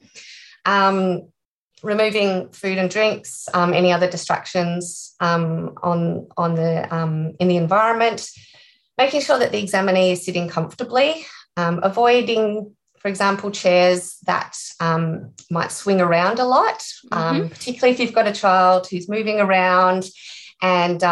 Um, 0.64 1.28
removing 1.82 2.50
food 2.52 2.78
and 2.78 2.90
drinks, 2.90 3.48
um, 3.52 3.74
any 3.74 3.92
other 3.92 4.10
distractions 4.10 5.14
um, 5.20 5.74
on, 5.82 6.26
on 6.36 6.54
the, 6.54 6.92
um, 6.92 7.34
in 7.38 7.48
the 7.48 7.58
environment, 7.58 8.30
making 8.96 9.20
sure 9.20 9.38
that 9.38 9.52
the 9.52 9.62
examinee 9.62 10.12
is 10.12 10.24
sitting 10.24 10.48
comfortably, 10.48 11.26
um, 11.56 11.80
avoiding, 11.82 12.74
for 12.98 13.08
example, 13.08 13.50
chairs 13.50 14.18
that 14.26 14.56
um, 14.80 15.32
might 15.50 15.72
swing 15.72 16.00
around 16.00 16.38
a 16.38 16.44
lot, 16.44 16.80
mm-hmm. 17.10 17.48
particularly 17.48 17.94
if 17.94 18.00
you've 18.00 18.14
got 18.14 18.28
a 18.28 18.32
child 18.32 18.86
who's 18.90 19.08
moving 19.08 19.40
around 19.40 20.08
and 20.62 21.02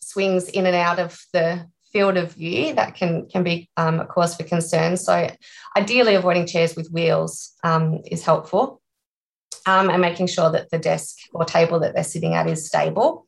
swings 0.00 0.48
in 0.48 0.66
and 0.66 0.76
out 0.76 0.98
of 0.98 1.18
the 1.32 1.66
field 1.92 2.16
of 2.16 2.32
view 2.34 2.74
that 2.74 2.94
can 2.94 3.26
can 3.28 3.42
be 3.42 3.68
um, 3.76 4.00
a 4.00 4.06
cause 4.06 4.36
for 4.36 4.44
concern. 4.44 4.96
So, 4.96 5.28
ideally, 5.76 6.14
avoiding 6.14 6.46
chairs 6.46 6.76
with 6.76 6.90
wheels 6.90 7.52
um, 7.64 8.00
is 8.06 8.24
helpful, 8.24 8.80
um, 9.66 9.90
and 9.90 10.00
making 10.00 10.28
sure 10.28 10.50
that 10.50 10.70
the 10.70 10.78
desk 10.78 11.16
or 11.32 11.44
table 11.44 11.80
that 11.80 11.94
they're 11.94 12.04
sitting 12.04 12.34
at 12.34 12.48
is 12.48 12.66
stable. 12.66 13.26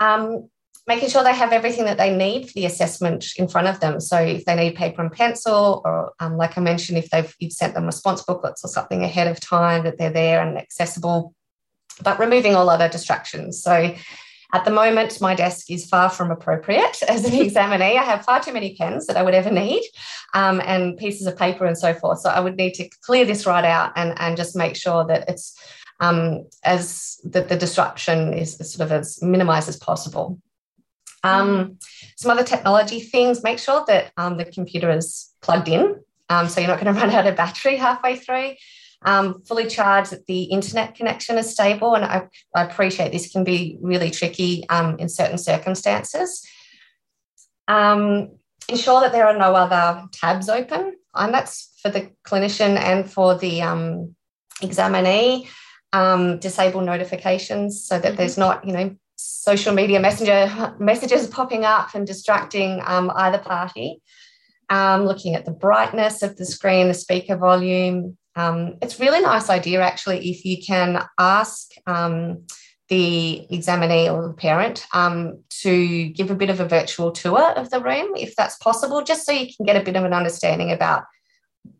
Um, 0.00 0.48
making 0.90 1.08
sure 1.08 1.22
they 1.22 1.34
have 1.34 1.52
everything 1.52 1.84
that 1.84 1.98
they 1.98 2.14
need 2.14 2.46
for 2.46 2.52
the 2.54 2.66
assessment 2.66 3.24
in 3.36 3.46
front 3.46 3.68
of 3.68 3.78
them. 3.80 4.00
So, 4.00 4.16
if 4.18 4.44
they 4.44 4.56
need 4.56 4.74
paper 4.74 5.00
and 5.02 5.12
pencil, 5.12 5.82
or 5.84 6.12
um, 6.20 6.36
like 6.36 6.58
I 6.58 6.60
mentioned, 6.60 6.98
if 6.98 7.08
they've 7.10 7.32
you've 7.38 7.52
sent 7.52 7.74
them 7.74 7.86
response 7.86 8.22
booklets 8.22 8.64
or 8.64 8.68
something 8.68 9.04
ahead 9.04 9.28
of 9.28 9.38
time, 9.38 9.84
that 9.84 9.98
they're 9.98 10.18
there 10.22 10.42
and 10.42 10.58
accessible, 10.58 11.34
but 12.02 12.18
removing 12.18 12.54
all 12.54 12.68
other 12.68 12.88
distractions. 12.88 13.62
So 13.62 13.94
at 14.52 14.64
the 14.64 14.70
moment, 14.70 15.20
my 15.20 15.34
desk 15.34 15.70
is 15.70 15.86
far 15.86 16.10
from 16.10 16.30
appropriate 16.30 17.02
as 17.08 17.24
an 17.24 17.34
examinee. 17.46 17.96
I 17.96 18.02
have 18.02 18.24
far 18.24 18.42
too 18.42 18.52
many 18.52 18.74
pens 18.74 19.06
that 19.06 19.16
I 19.16 19.22
would 19.22 19.34
ever 19.34 19.50
need 19.50 19.84
um, 20.34 20.60
and 20.64 20.96
pieces 20.96 21.26
of 21.26 21.36
paper 21.36 21.64
and 21.66 21.78
so 21.78 21.94
forth. 21.94 22.20
So 22.20 22.30
I 22.30 22.40
would 22.40 22.56
need 22.56 22.74
to 22.74 22.88
clear 23.06 23.24
this 23.24 23.46
right 23.46 23.64
out 23.64 23.92
and, 23.96 24.14
and 24.18 24.36
just 24.36 24.56
make 24.56 24.76
sure 24.76 25.04
that 25.06 25.28
it's 25.28 25.56
um, 26.00 26.46
as 26.64 27.20
that 27.24 27.48
the 27.48 27.56
disruption 27.56 28.32
is 28.32 28.56
sort 28.56 28.80
of 28.80 28.92
as 28.92 29.22
minimized 29.22 29.68
as 29.68 29.76
possible. 29.76 30.40
Um, 31.22 31.78
some 32.16 32.30
other 32.30 32.44
technology 32.44 33.00
things, 33.00 33.42
make 33.42 33.58
sure 33.58 33.84
that 33.86 34.12
um, 34.16 34.38
the 34.38 34.44
computer 34.44 34.90
is 34.90 35.30
plugged 35.42 35.68
in. 35.68 36.00
Um, 36.28 36.48
so 36.48 36.60
you're 36.60 36.68
not 36.68 36.80
going 36.80 36.94
to 36.94 37.00
run 37.00 37.10
out 37.10 37.26
of 37.26 37.36
battery 37.36 37.76
halfway 37.76 38.16
through 38.16 38.54
um, 39.02 39.42
fully 39.42 39.66
charged 39.66 40.12
that 40.12 40.26
the 40.26 40.44
internet 40.44 40.94
connection 40.94 41.38
is 41.38 41.50
stable. 41.50 41.94
And 41.94 42.04
I, 42.04 42.28
I 42.54 42.64
appreciate 42.64 43.12
this 43.12 43.30
can 43.30 43.44
be 43.44 43.78
really 43.80 44.10
tricky 44.10 44.68
um, 44.68 44.98
in 44.98 45.08
certain 45.08 45.38
circumstances. 45.38 46.46
Um, 47.68 48.32
ensure 48.68 49.00
that 49.00 49.12
there 49.12 49.26
are 49.26 49.36
no 49.36 49.54
other 49.54 50.06
tabs 50.12 50.48
open, 50.48 50.96
and 51.14 51.32
that's 51.32 51.72
for 51.82 51.90
the 51.90 52.10
clinician 52.24 52.76
and 52.76 53.10
for 53.10 53.36
the 53.36 53.62
um, 53.62 54.14
examinee. 54.62 55.48
Um, 55.92 56.38
disable 56.38 56.82
notifications 56.82 57.84
so 57.84 57.98
that 57.98 58.10
mm-hmm. 58.10 58.16
there's 58.16 58.38
not, 58.38 58.64
you 58.64 58.72
know, 58.72 58.94
social 59.40 59.72
media 59.72 59.98
messenger 59.98 60.74
messages 60.78 61.26
popping 61.26 61.64
up 61.64 61.94
and 61.94 62.06
distracting 62.06 62.82
um, 62.84 63.10
either 63.14 63.38
party. 63.38 64.02
Um, 64.68 65.06
looking 65.06 65.34
at 65.34 65.46
the 65.46 65.50
brightness 65.50 66.22
of 66.22 66.36
the 66.36 66.44
screen, 66.44 66.88
the 66.88 66.94
speaker 66.94 67.36
volume, 67.36 68.18
um, 68.36 68.76
it's 68.82 69.00
really 69.00 69.20
nice 69.20 69.48
idea 69.48 69.80
actually 69.80 70.30
if 70.30 70.44
you 70.44 70.58
can 70.62 71.02
ask 71.18 71.70
um, 71.86 72.44
the 72.90 73.46
examinee 73.50 74.10
or 74.10 74.28
the 74.28 74.34
parent 74.34 74.86
um, 74.92 75.42
to 75.62 76.10
give 76.10 76.30
a 76.30 76.34
bit 76.34 76.50
of 76.50 76.60
a 76.60 76.68
virtual 76.68 77.10
tour 77.10 77.52
of 77.52 77.70
the 77.70 77.80
room 77.80 78.14
if 78.16 78.36
that's 78.36 78.58
possible, 78.58 79.02
just 79.02 79.24
so 79.24 79.32
you 79.32 79.48
can 79.56 79.64
get 79.64 79.80
a 79.80 79.84
bit 79.84 79.96
of 79.96 80.04
an 80.04 80.12
understanding 80.12 80.70
about 80.70 81.04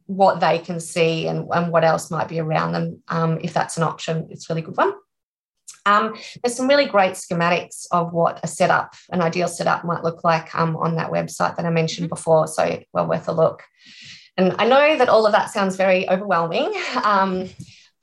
what 0.06 0.40
they 0.40 0.58
can 0.58 0.80
see 0.80 1.26
and, 1.26 1.46
and 1.52 1.70
what 1.70 1.84
else 1.84 2.10
might 2.10 2.28
be 2.28 2.40
around 2.40 2.72
them. 2.72 3.02
Um, 3.08 3.38
if 3.42 3.52
that's 3.52 3.76
an 3.76 3.82
option, 3.82 4.28
it's 4.30 4.48
a 4.48 4.54
really 4.54 4.62
good 4.62 4.78
one. 4.78 4.94
Um, 5.86 6.14
there's 6.42 6.56
some 6.56 6.68
really 6.68 6.86
great 6.86 7.12
schematics 7.12 7.86
of 7.90 8.12
what 8.12 8.40
a 8.42 8.46
setup, 8.46 8.94
an 9.10 9.22
ideal 9.22 9.48
setup 9.48 9.84
might 9.84 10.04
look 10.04 10.24
like 10.24 10.54
um, 10.54 10.76
on 10.76 10.96
that 10.96 11.10
website 11.10 11.56
that 11.56 11.66
I 11.66 11.70
mentioned 11.70 12.06
mm-hmm. 12.06 12.14
before. 12.14 12.46
So 12.46 12.82
well 12.92 13.08
worth 13.08 13.28
a 13.28 13.32
look. 13.32 13.62
And 14.36 14.54
I 14.58 14.66
know 14.66 14.96
that 14.96 15.08
all 15.08 15.26
of 15.26 15.32
that 15.32 15.50
sounds 15.50 15.76
very 15.76 16.08
overwhelming. 16.08 16.72
Um, 17.04 17.48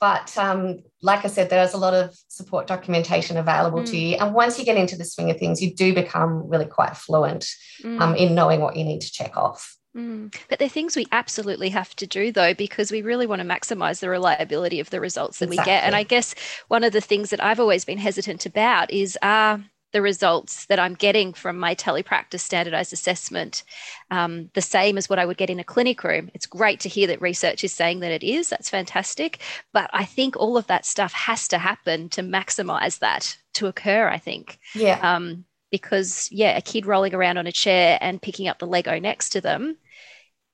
but 0.00 0.36
um, 0.38 0.78
like 1.02 1.24
I 1.24 1.28
said, 1.28 1.50
there's 1.50 1.74
a 1.74 1.78
lot 1.78 1.94
of 1.94 2.16
support 2.28 2.66
documentation 2.68 3.36
available 3.36 3.80
mm. 3.80 3.90
to 3.90 3.96
you. 3.96 4.16
And 4.16 4.32
once 4.32 4.58
you 4.58 4.64
get 4.64 4.76
into 4.76 4.96
the 4.96 5.04
swing 5.04 5.30
of 5.30 5.38
things, 5.38 5.60
you 5.60 5.74
do 5.74 5.92
become 5.92 6.48
really 6.48 6.66
quite 6.66 6.96
fluent 6.96 7.48
mm. 7.82 8.00
um, 8.00 8.14
in 8.14 8.34
knowing 8.34 8.60
what 8.60 8.76
you 8.76 8.84
need 8.84 9.00
to 9.00 9.10
check 9.10 9.36
off. 9.36 9.76
Mm. 9.96 10.34
But 10.48 10.58
they're 10.58 10.68
things 10.68 10.96
we 10.96 11.06
absolutely 11.12 11.70
have 11.70 11.94
to 11.96 12.06
do, 12.06 12.30
though, 12.30 12.54
because 12.54 12.92
we 12.92 13.02
really 13.02 13.26
want 13.26 13.42
to 13.42 13.48
maximize 13.48 14.00
the 14.00 14.08
reliability 14.08 14.80
of 14.80 14.90
the 14.90 15.00
results 15.00 15.38
that 15.38 15.46
exactly. 15.46 15.72
we 15.72 15.76
get. 15.76 15.84
And 15.84 15.94
I 15.96 16.02
guess 16.02 16.34
one 16.68 16.84
of 16.84 16.92
the 16.92 17.00
things 17.00 17.30
that 17.30 17.42
I've 17.42 17.60
always 17.60 17.84
been 17.84 17.98
hesitant 17.98 18.46
about 18.46 18.90
is 18.90 19.18
are 19.22 19.54
uh, 19.54 19.58
the 19.92 20.02
results 20.02 20.66
that 20.66 20.78
I'm 20.78 20.94
getting 20.94 21.32
from 21.32 21.58
my 21.58 21.74
telepractice 21.74 22.40
standardized 22.40 22.92
assessment 22.92 23.64
um, 24.10 24.50
the 24.54 24.60
same 24.60 24.98
as 24.98 25.08
what 25.08 25.18
I 25.18 25.24
would 25.24 25.38
get 25.38 25.50
in 25.50 25.60
a 25.60 25.64
clinic 25.64 26.04
room. 26.04 26.30
It's 26.34 26.46
great 26.46 26.80
to 26.80 26.88
hear 26.88 27.06
that 27.06 27.22
research 27.22 27.64
is 27.64 27.72
saying 27.72 28.00
that 28.00 28.12
it 28.12 28.22
is. 28.22 28.50
That's 28.50 28.68
fantastic. 28.68 29.40
But 29.72 29.88
I 29.92 30.04
think 30.04 30.36
all 30.36 30.58
of 30.58 30.66
that 30.66 30.84
stuff 30.84 31.12
has 31.14 31.48
to 31.48 31.58
happen 31.58 32.10
to 32.10 32.22
maximize 32.22 32.98
that 32.98 33.36
to 33.54 33.66
occur, 33.66 34.08
I 34.08 34.18
think. 34.18 34.58
Yeah. 34.74 34.98
Um, 35.00 35.46
because, 35.70 36.28
yeah, 36.30 36.56
a 36.56 36.62
kid 36.62 36.86
rolling 36.86 37.14
around 37.14 37.38
on 37.38 37.46
a 37.46 37.52
chair 37.52 37.98
and 38.00 38.22
picking 38.22 38.48
up 38.48 38.58
the 38.58 38.66
Lego 38.66 38.98
next 38.98 39.30
to 39.30 39.40
them 39.40 39.76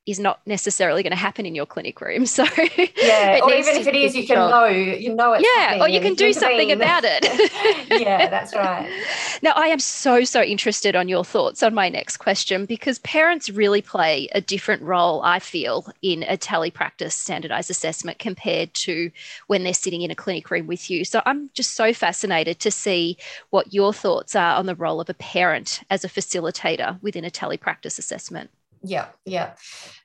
is 0.06 0.20
not 0.20 0.40
necessarily 0.46 1.02
going 1.02 1.12
to 1.12 1.16
happen 1.16 1.46
in 1.46 1.54
your 1.54 1.66
clinic 1.66 2.00
room. 2.00 2.26
So 2.34 2.42
yeah, 2.42 3.38
or 3.44 3.52
even 3.52 3.76
if 3.76 3.86
it 3.86 3.94
is, 3.94 4.16
you 4.16 4.26
can 4.26 4.36
know 4.36 4.66
you 4.66 5.14
know 5.14 5.34
it. 5.34 5.46
yeah, 5.56 5.80
or 5.80 5.88
you 5.88 6.00
can 6.00 6.14
do 6.14 6.32
something 6.32 6.72
about 6.72 7.04
it. 7.06 7.22
yeah, 8.00 8.28
that's 8.28 8.52
right. 8.56 8.90
Now 9.40 9.52
I 9.52 9.68
am 9.68 9.78
so 9.78 10.24
so 10.24 10.42
interested 10.42 10.96
on 10.96 11.08
your 11.08 11.24
thoughts 11.24 11.62
on 11.62 11.74
my 11.74 11.88
next 11.88 12.16
question 12.16 12.66
because 12.66 12.98
parents 13.00 13.50
really 13.50 13.82
play 13.82 14.28
a 14.32 14.40
different 14.40 14.82
role. 14.82 15.22
I 15.22 15.38
feel 15.38 15.86
in 16.02 16.24
a 16.24 16.36
telepractice 16.36 17.12
standardized 17.12 17.70
assessment 17.70 18.18
compared 18.18 18.74
to 18.74 19.12
when 19.46 19.62
they're 19.62 19.74
sitting 19.74 20.02
in 20.02 20.10
a 20.10 20.16
clinic 20.16 20.50
room 20.50 20.66
with 20.66 20.90
you. 20.90 21.04
So 21.04 21.22
I'm 21.24 21.50
just 21.54 21.76
so 21.76 21.92
fascinated 21.92 22.58
to 22.60 22.70
see 22.72 23.16
what 23.50 23.72
your 23.72 23.92
thoughts 23.92 24.34
are 24.34 24.56
on 24.56 24.66
the 24.66 24.74
role 24.74 25.00
of 25.00 25.08
a 25.08 25.14
parent 25.14 25.82
as 25.88 26.04
a 26.04 26.08
facilitator 26.08 27.00
within 27.00 27.24
a 27.24 27.30
telepractice 27.30 27.96
assessment. 27.98 28.50
Yeah, 28.86 29.06
yeah. 29.24 29.54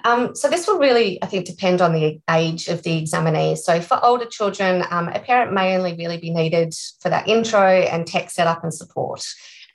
Um, 0.05 0.35
so 0.35 0.49
this 0.49 0.65
will 0.65 0.79
really, 0.79 1.21
I 1.21 1.25
think, 1.25 1.45
depend 1.45 1.81
on 1.81 1.91
the 1.91 2.21
age 2.29 2.69
of 2.69 2.81
the 2.83 2.97
examinee. 2.97 3.57
So 3.57 3.81
for 3.81 3.99
older 4.03 4.25
children, 4.25 4.85
um, 4.89 5.09
a 5.09 5.19
parent 5.19 5.51
may 5.51 5.75
only 5.75 5.95
really 5.97 6.17
be 6.17 6.29
needed 6.29 6.73
for 7.01 7.09
that 7.09 7.27
intro 7.27 7.61
and 7.61 8.07
tech 8.07 8.29
setup 8.29 8.63
and 8.63 8.73
support, 8.73 9.25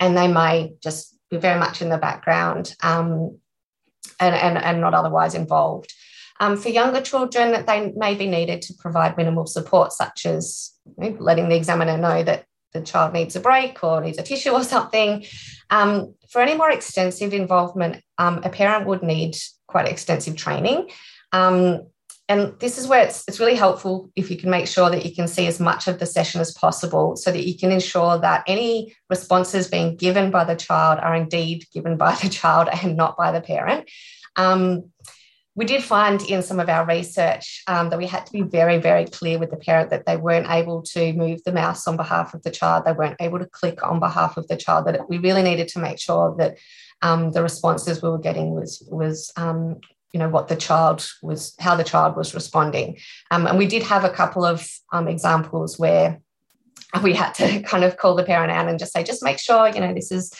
and 0.01 0.17
they 0.17 0.27
may 0.27 0.73
just 0.83 1.19
be 1.31 1.37
very 1.37 1.61
much 1.61 1.83
in 1.83 1.91
the 1.91 1.99
background 1.99 2.75
um, 2.83 3.39
and, 4.19 4.35
and, 4.35 4.57
and 4.57 4.81
not 4.81 4.95
otherwise 4.95 5.35
involved. 5.35 5.93
Um, 6.41 6.57
for 6.57 6.71
younger 6.71 7.03
children, 7.03 7.65
they 7.67 7.93
may 7.95 8.15
be 8.15 8.27
needed 8.27 8.63
to 8.63 8.75
provide 8.79 9.19
minimal 9.19 9.47
support, 9.47 9.93
such 9.93 10.25
as 10.25 10.73
letting 10.97 11.51
the 11.51 11.57
examiner 11.57 11.99
know 11.99 12.23
that 12.23 12.47
the 12.75 12.83
child 12.83 13.13
needs 13.13 13.37
a 13.37 13.41
break 13.41 13.83
or 13.83 14.01
needs 14.01 14.19
a 14.19 14.23
tissue 14.23 14.51
or 14.51 14.65
something, 14.65 15.25
um, 15.71 16.15
for 16.29 16.43
any 16.43 16.57
more 16.57 16.71
extensive 16.71 17.33
involvement, 17.33 18.03
um, 18.19 18.41
a 18.45 18.51
parent 18.51 18.87
would 18.87 19.03
need 19.03 19.37
quite 19.67 19.89
extensive 19.89 20.37
training. 20.37 20.91
Um, 21.33 21.87
and 22.29 22.59
this 22.59 22.79
is 22.79 22.87
where 22.87 23.05
it's, 23.05 23.25
it's 23.29 23.39
really 23.39 23.55
helpful 23.55 24.11
if 24.17 24.31
you 24.31 24.39
can 24.39 24.51
make 24.51 24.67
sure 24.67 24.89
that 24.91 25.05
you 25.05 25.15
can 25.15 25.29
see 25.29 25.47
as 25.47 25.61
much 25.61 25.89
of 25.89 25.99
the 25.99 26.07
session 26.07 26.41
as 26.41 26.55
possible 26.55 27.17
so 27.17 27.31
that 27.31 27.47
you 27.47 27.57
can 27.59 27.71
ensure 27.71 28.19
that 28.19 28.45
any 28.47 28.97
responses 29.11 29.69
being 29.69 29.97
given 29.97 30.31
by 30.31 30.45
the 30.45 30.57
child 30.57 30.99
are 31.01 31.15
indeed 31.15 31.67
given 31.73 31.97
by 31.97 32.15
the 32.23 32.29
child 32.29 32.69
and 32.83 32.97
not 32.97 33.17
by 33.17 33.31
the 33.31 33.43
parent. 33.43 33.89
Um, 34.37 34.91
we 35.57 35.65
did 35.65 35.85
find 35.85 36.21
in 36.23 36.43
some 36.43 36.59
of 36.59 36.69
our 36.69 36.85
research 36.85 37.63
um, 37.69 37.91
that 37.91 37.99
we 37.99 38.07
had 38.07 38.27
to 38.27 38.33
be 38.33 38.43
very, 38.43 38.79
very 38.79 39.05
clear 39.05 39.39
with 39.39 39.51
the 39.51 39.57
parent 39.57 39.91
that 39.91 40.05
they 40.05 40.17
weren't 40.17 40.51
able 40.51 40.83
to 40.83 41.13
move 41.13 41.45
the 41.45 41.53
mouse 41.53 41.87
on 41.87 41.97
behalf 41.97 42.35
of 42.35 42.43
the 42.43 42.51
child, 42.51 42.85
they 42.85 42.93
weren't 42.93 43.21
able 43.21 43.39
to 43.39 43.47
click 43.47 43.87
on 43.87 44.01
behalf 44.01 44.37
of 44.37 44.49
the 44.49 44.57
child. 44.57 44.87
That 44.87 45.09
we 45.09 45.19
really 45.19 45.43
needed 45.43 45.69
to 45.69 45.79
make 45.79 46.01
sure 46.01 46.35
that 46.39 46.59
um, 47.03 47.31
the 47.31 47.43
responses 47.43 48.03
we 48.03 48.11
were 48.11 48.19
getting 48.19 48.55
was 48.55 48.83
was 48.91 49.33
um, 49.37 49.81
you 50.13 50.19
know 50.19 50.29
what 50.29 50.49
the 50.49 50.57
child 50.57 51.09
was, 51.23 51.55
how 51.61 51.77
the 51.77 51.85
child 51.85 52.17
was 52.17 52.35
responding, 52.35 52.99
um, 53.31 53.47
and 53.47 53.57
we 53.57 53.67
did 53.67 53.85
have 53.85 54.05
a 54.05 54.11
couple 54.11 54.45
of 54.45 54.69
um, 54.93 55.07
examples 55.07 55.79
where 55.79 56.21
we 57.03 57.13
had 57.15 57.33
to 57.35 57.63
kind 57.71 57.85
of 57.85 57.97
call 57.97 58.17
the 58.17 58.25
parent 58.25 58.51
out 58.51 58.69
and 58.69 58.81
just 58.81 58.93
say, 58.93 59.05
just 59.05 59.23
make 59.23 59.39
sure 59.39 59.69
you 59.69 59.81
know 59.81 59.95
this 59.95 60.11
is 60.11 60.33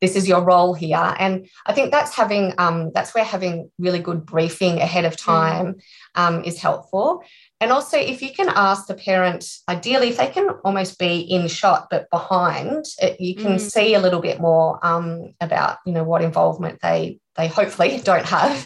this 0.00 0.16
is 0.16 0.28
your 0.28 0.42
role 0.42 0.74
here 0.74 1.14
and 1.18 1.48
i 1.66 1.72
think 1.72 1.90
that's 1.90 2.14
having 2.14 2.54
um, 2.58 2.90
that's 2.94 3.14
where 3.14 3.24
having 3.24 3.70
really 3.78 3.98
good 3.98 4.24
briefing 4.24 4.78
ahead 4.80 5.04
of 5.04 5.14
mm. 5.14 5.24
time 5.24 5.76
um, 6.14 6.42
is 6.44 6.60
helpful 6.60 7.22
and 7.60 7.72
also 7.72 7.98
if 7.98 8.22
you 8.22 8.32
can 8.32 8.48
ask 8.54 8.86
the 8.86 8.94
parent 8.94 9.44
ideally 9.68 10.08
if 10.08 10.16
they 10.16 10.26
can 10.26 10.48
almost 10.64 10.98
be 10.98 11.20
in 11.20 11.46
shot 11.48 11.88
but 11.90 12.08
behind 12.10 12.84
it, 13.00 13.20
you 13.20 13.34
can 13.34 13.56
mm. 13.56 13.60
see 13.60 13.94
a 13.94 14.00
little 14.00 14.20
bit 14.20 14.40
more 14.40 14.84
um, 14.84 15.34
about 15.40 15.78
you 15.86 15.92
know 15.92 16.04
what 16.04 16.22
involvement 16.22 16.80
they 16.82 17.18
they 17.36 17.46
hopefully 17.46 18.00
don't 18.04 18.26
have 18.26 18.56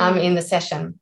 um, 0.00 0.14
mm. 0.14 0.22
in 0.22 0.34
the 0.34 0.42
session 0.42 0.98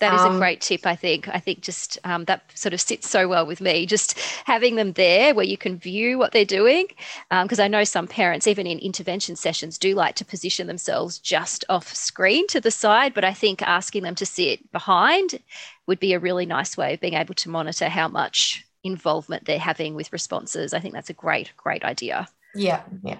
that 0.00 0.14
is 0.14 0.20
um, 0.20 0.36
a 0.36 0.38
great 0.38 0.60
tip, 0.60 0.86
I 0.86 0.96
think. 0.96 1.28
I 1.28 1.38
think 1.38 1.60
just 1.60 1.98
um, 2.04 2.24
that 2.26 2.42
sort 2.54 2.74
of 2.74 2.80
sits 2.80 3.08
so 3.08 3.28
well 3.28 3.46
with 3.46 3.60
me. 3.60 3.86
Just 3.86 4.18
having 4.44 4.76
them 4.76 4.92
there 4.92 5.34
where 5.34 5.44
you 5.44 5.56
can 5.56 5.78
view 5.78 6.18
what 6.18 6.32
they're 6.32 6.44
doing. 6.44 6.86
Because 7.30 7.58
um, 7.58 7.64
I 7.64 7.68
know 7.68 7.84
some 7.84 8.06
parents, 8.06 8.46
even 8.46 8.66
in 8.66 8.78
intervention 8.78 9.36
sessions, 9.36 9.78
do 9.78 9.94
like 9.94 10.14
to 10.16 10.24
position 10.24 10.66
themselves 10.66 11.18
just 11.18 11.64
off 11.68 11.94
screen 11.94 12.46
to 12.48 12.60
the 12.60 12.70
side. 12.70 13.14
But 13.14 13.24
I 13.24 13.34
think 13.34 13.62
asking 13.62 14.02
them 14.02 14.14
to 14.16 14.26
sit 14.26 14.70
behind 14.72 15.40
would 15.86 16.00
be 16.00 16.12
a 16.12 16.20
really 16.20 16.46
nice 16.46 16.76
way 16.76 16.94
of 16.94 17.00
being 17.00 17.14
able 17.14 17.34
to 17.34 17.48
monitor 17.48 17.88
how 17.88 18.08
much 18.08 18.64
involvement 18.84 19.44
they're 19.44 19.58
having 19.58 19.94
with 19.94 20.12
responses. 20.12 20.72
I 20.72 20.80
think 20.80 20.94
that's 20.94 21.10
a 21.10 21.14
great, 21.14 21.52
great 21.56 21.84
idea. 21.84 22.28
Yeah, 22.54 22.82
yeah. 23.02 23.18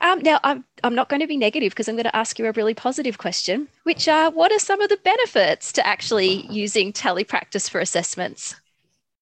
Um, 0.00 0.20
now, 0.20 0.40
I'm, 0.44 0.64
I'm 0.82 0.94
not 0.94 1.08
going 1.08 1.20
to 1.20 1.26
be 1.26 1.36
negative 1.36 1.70
because 1.70 1.88
I'm 1.88 1.96
going 1.96 2.04
to 2.04 2.16
ask 2.16 2.38
you 2.38 2.46
a 2.46 2.52
really 2.52 2.74
positive 2.74 3.18
question, 3.18 3.68
which 3.84 4.08
are 4.08 4.30
what 4.30 4.52
are 4.52 4.58
some 4.58 4.80
of 4.80 4.88
the 4.88 4.98
benefits 4.98 5.72
to 5.72 5.86
actually 5.86 6.46
using 6.50 6.92
telepractice 6.92 7.68
for 7.68 7.80
assessments? 7.80 8.56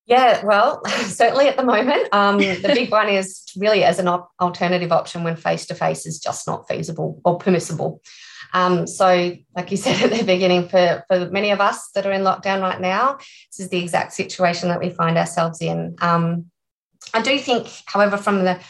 Yeah, 0.06 0.44
well, 0.44 0.84
certainly 1.04 1.48
at 1.48 1.56
the 1.56 1.64
moment. 1.64 2.08
Um, 2.12 2.38
the 2.38 2.72
big 2.74 2.90
one 2.90 3.08
is 3.08 3.44
really 3.56 3.84
as 3.84 3.98
an 3.98 4.08
op- 4.08 4.30
alternative 4.40 4.92
option 4.92 5.24
when 5.24 5.36
face 5.36 5.66
to 5.66 5.74
face 5.74 6.06
is 6.06 6.18
just 6.18 6.46
not 6.46 6.66
feasible 6.68 7.20
or 7.24 7.38
permissible. 7.38 8.02
Um, 8.52 8.86
so, 8.86 9.36
like 9.56 9.70
you 9.70 9.76
said 9.78 10.02
at 10.02 10.18
the 10.18 10.24
beginning, 10.24 10.68
for, 10.68 11.04
for 11.08 11.30
many 11.30 11.50
of 11.50 11.60
us 11.60 11.90
that 11.94 12.06
are 12.06 12.12
in 12.12 12.22
lockdown 12.22 12.60
right 12.60 12.80
now, 12.80 13.16
this 13.16 13.60
is 13.60 13.68
the 13.68 13.78
exact 13.78 14.12
situation 14.12 14.68
that 14.68 14.80
we 14.80 14.90
find 14.90 15.16
ourselves 15.16 15.60
in. 15.60 15.96
Um, 16.00 16.50
I 17.14 17.22
do 17.22 17.38
think, 17.38 17.68
however, 17.86 18.16
from 18.16 18.44
the 18.44 18.60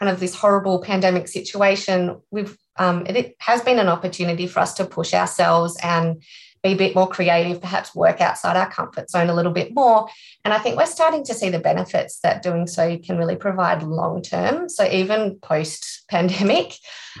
kind 0.00 0.10
of 0.10 0.18
this 0.18 0.34
horrible 0.34 0.80
pandemic 0.80 1.28
situation, 1.28 2.20
we've 2.30 2.56
um, 2.76 3.04
it 3.06 3.36
has 3.40 3.60
been 3.60 3.78
an 3.78 3.88
opportunity 3.88 4.46
for 4.46 4.60
us 4.60 4.72
to 4.74 4.86
push 4.86 5.12
ourselves 5.12 5.76
and 5.82 6.22
be 6.62 6.70
a 6.70 6.76
bit 6.76 6.94
more 6.94 7.08
creative, 7.08 7.60
perhaps 7.60 7.94
work 7.94 8.20
outside 8.20 8.56
our 8.56 8.70
comfort 8.70 9.10
zone 9.10 9.28
a 9.28 9.34
little 9.34 9.52
bit 9.52 9.74
more. 9.74 10.08
And 10.44 10.52
I 10.54 10.58
think 10.58 10.76
we're 10.76 10.86
starting 10.86 11.24
to 11.24 11.34
see 11.34 11.48
the 11.48 11.58
benefits 11.58 12.20
that 12.20 12.42
doing 12.42 12.66
so 12.66 12.98
can 12.98 13.18
really 13.18 13.36
provide 13.36 13.82
long 13.82 14.22
term. 14.22 14.68
So 14.68 14.84
even 14.90 15.38
post 15.40 16.04
pandemic, 16.08 16.74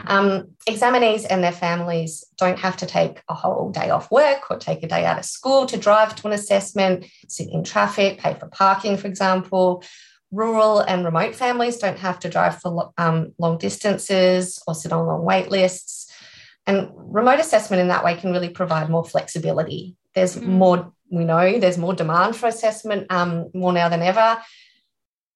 um, 0.06 0.48
examinees 0.68 1.26
and 1.28 1.42
their 1.42 1.52
families 1.52 2.24
don't 2.38 2.58
have 2.58 2.76
to 2.78 2.86
take 2.86 3.22
a 3.28 3.34
whole 3.34 3.70
day 3.70 3.90
off 3.90 4.10
work 4.10 4.50
or 4.50 4.56
take 4.56 4.82
a 4.82 4.88
day 4.88 5.04
out 5.04 5.18
of 5.18 5.24
school 5.24 5.66
to 5.66 5.76
drive 5.76 6.16
to 6.16 6.26
an 6.26 6.32
assessment, 6.32 7.06
sit 7.28 7.48
in 7.50 7.64
traffic, 7.64 8.18
pay 8.18 8.34
for 8.34 8.48
parking, 8.48 8.96
for 8.96 9.08
example 9.08 9.82
rural 10.30 10.80
and 10.80 11.04
remote 11.04 11.34
families 11.34 11.78
don't 11.78 11.98
have 11.98 12.20
to 12.20 12.28
drive 12.28 12.60
for 12.60 12.92
um, 12.98 13.32
long 13.38 13.58
distances 13.58 14.62
or 14.66 14.74
sit 14.74 14.92
on 14.92 15.06
long 15.06 15.24
wait 15.24 15.50
lists. 15.50 16.12
And 16.66 16.90
remote 16.94 17.40
assessment 17.40 17.80
in 17.80 17.88
that 17.88 18.04
way 18.04 18.16
can 18.16 18.32
really 18.32 18.50
provide 18.50 18.88
more 18.88 19.04
flexibility. 19.04 19.96
There's 20.14 20.36
mm. 20.36 20.46
more, 20.46 20.92
we 21.10 21.24
know 21.24 21.58
there's 21.58 21.78
more 21.78 21.94
demand 21.94 22.36
for 22.36 22.46
assessment 22.46 23.10
um, 23.10 23.50
more 23.54 23.72
now 23.72 23.88
than 23.88 24.02
ever. 24.02 24.40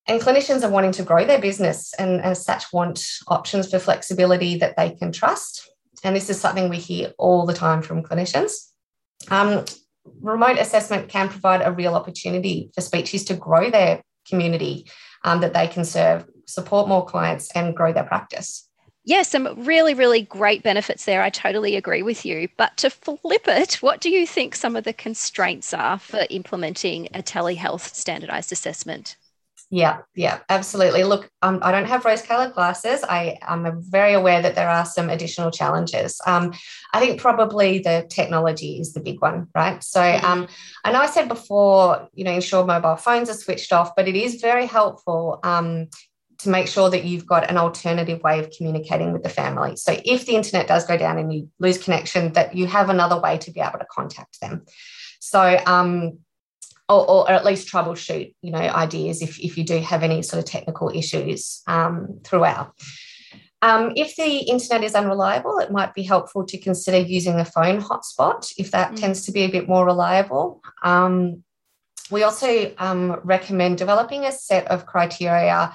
And 0.06 0.20
clinicians 0.20 0.62
are 0.62 0.70
wanting 0.70 0.92
to 0.92 1.02
grow 1.02 1.24
their 1.24 1.40
business 1.40 1.94
and 1.98 2.20
as 2.20 2.44
such 2.44 2.72
want 2.72 3.04
options 3.26 3.70
for 3.70 3.78
flexibility 3.78 4.58
that 4.58 4.76
they 4.76 4.90
can 4.90 5.12
trust. 5.12 5.70
And 6.04 6.14
this 6.14 6.28
is 6.28 6.38
something 6.38 6.68
we 6.68 6.76
hear 6.76 7.12
all 7.18 7.46
the 7.46 7.54
time 7.54 7.80
from 7.80 8.02
clinicians. 8.02 8.70
Um, 9.30 9.64
remote 10.20 10.58
assessment 10.58 11.08
can 11.08 11.30
provide 11.30 11.62
a 11.62 11.72
real 11.72 11.94
opportunity 11.94 12.70
for 12.74 12.82
speeches 12.82 13.24
to 13.24 13.34
grow 13.34 13.70
their 13.70 14.02
community 14.28 14.90
um, 15.24 15.40
that 15.40 15.54
they 15.54 15.66
can 15.66 15.84
serve, 15.84 16.24
support 16.46 16.88
more 16.88 17.04
clients, 17.04 17.50
and 17.54 17.74
grow 17.74 17.92
their 17.92 18.04
practice. 18.04 18.68
Yeah, 19.06 19.22
some 19.22 19.64
really, 19.64 19.92
really 19.92 20.22
great 20.22 20.62
benefits 20.62 21.04
there. 21.04 21.22
I 21.22 21.28
totally 21.28 21.76
agree 21.76 22.02
with 22.02 22.24
you. 22.24 22.48
But 22.56 22.78
to 22.78 22.88
flip 22.88 23.46
it, 23.46 23.74
what 23.82 24.00
do 24.00 24.08
you 24.08 24.26
think 24.26 24.54
some 24.54 24.76
of 24.76 24.84
the 24.84 24.94
constraints 24.94 25.74
are 25.74 25.98
for 25.98 26.26
implementing 26.30 27.08
a 27.12 27.22
telehealth 27.22 27.94
standardized 27.94 28.50
assessment? 28.50 29.16
Yeah, 29.74 30.02
yeah, 30.14 30.38
absolutely. 30.48 31.02
Look, 31.02 31.28
um, 31.42 31.58
I 31.60 31.72
don't 31.72 31.88
have 31.88 32.04
rose 32.04 32.22
colored 32.22 32.52
glasses. 32.52 33.02
I 33.02 33.38
am 33.42 33.82
very 33.82 34.12
aware 34.12 34.40
that 34.40 34.54
there 34.54 34.68
are 34.68 34.86
some 34.86 35.10
additional 35.10 35.50
challenges. 35.50 36.20
Um, 36.24 36.54
I 36.92 37.00
think 37.00 37.20
probably 37.20 37.80
the 37.80 38.06
technology 38.08 38.78
is 38.78 38.92
the 38.92 39.00
big 39.00 39.20
one, 39.20 39.48
right? 39.52 39.82
So 39.82 40.00
mm-hmm. 40.00 40.24
um, 40.24 40.48
I 40.84 40.92
know 40.92 41.00
I 41.00 41.06
said 41.06 41.26
before, 41.26 42.08
you 42.14 42.22
know, 42.22 42.30
ensure 42.30 42.64
mobile 42.64 42.94
phones 42.94 43.28
are 43.28 43.34
switched 43.34 43.72
off, 43.72 43.96
but 43.96 44.06
it 44.06 44.14
is 44.14 44.40
very 44.40 44.66
helpful 44.66 45.40
um, 45.42 45.88
to 46.38 46.50
make 46.50 46.68
sure 46.68 46.88
that 46.88 47.02
you've 47.02 47.26
got 47.26 47.50
an 47.50 47.58
alternative 47.58 48.22
way 48.22 48.38
of 48.38 48.52
communicating 48.56 49.12
with 49.12 49.24
the 49.24 49.28
family. 49.28 49.74
So 49.74 50.00
if 50.04 50.24
the 50.24 50.36
internet 50.36 50.68
does 50.68 50.86
go 50.86 50.96
down 50.96 51.18
and 51.18 51.34
you 51.34 51.50
lose 51.58 51.82
connection, 51.82 52.32
that 52.34 52.54
you 52.54 52.68
have 52.68 52.90
another 52.90 53.20
way 53.20 53.38
to 53.38 53.50
be 53.50 53.58
able 53.58 53.80
to 53.80 53.86
contact 53.90 54.40
them. 54.40 54.66
So 55.18 55.60
um, 55.66 56.20
or, 56.88 57.08
or, 57.08 57.30
at 57.30 57.44
least 57.44 57.68
troubleshoot, 57.68 58.34
you 58.42 58.50
know, 58.50 58.58
ideas 58.58 59.22
if, 59.22 59.38
if 59.40 59.56
you 59.56 59.64
do 59.64 59.78
have 59.80 60.02
any 60.02 60.22
sort 60.22 60.38
of 60.38 60.44
technical 60.44 60.90
issues 60.90 61.62
um, 61.66 62.20
throughout. 62.24 62.74
Um, 63.62 63.92
if 63.96 64.16
the 64.16 64.40
internet 64.40 64.84
is 64.84 64.94
unreliable, 64.94 65.58
it 65.58 65.72
might 65.72 65.94
be 65.94 66.02
helpful 66.02 66.44
to 66.44 66.58
consider 66.58 66.98
using 66.98 67.40
a 67.40 67.46
phone 67.46 67.80
hotspot 67.80 68.52
if 68.58 68.70
that 68.72 68.92
mm. 68.92 69.00
tends 69.00 69.24
to 69.24 69.32
be 69.32 69.40
a 69.42 69.50
bit 69.50 69.66
more 69.66 69.86
reliable. 69.86 70.62
Um, 70.82 71.42
we 72.10 72.22
also 72.22 72.74
um, 72.76 73.20
recommend 73.24 73.78
developing 73.78 74.24
a 74.24 74.32
set 74.32 74.66
of 74.66 74.84
criteria 74.84 75.74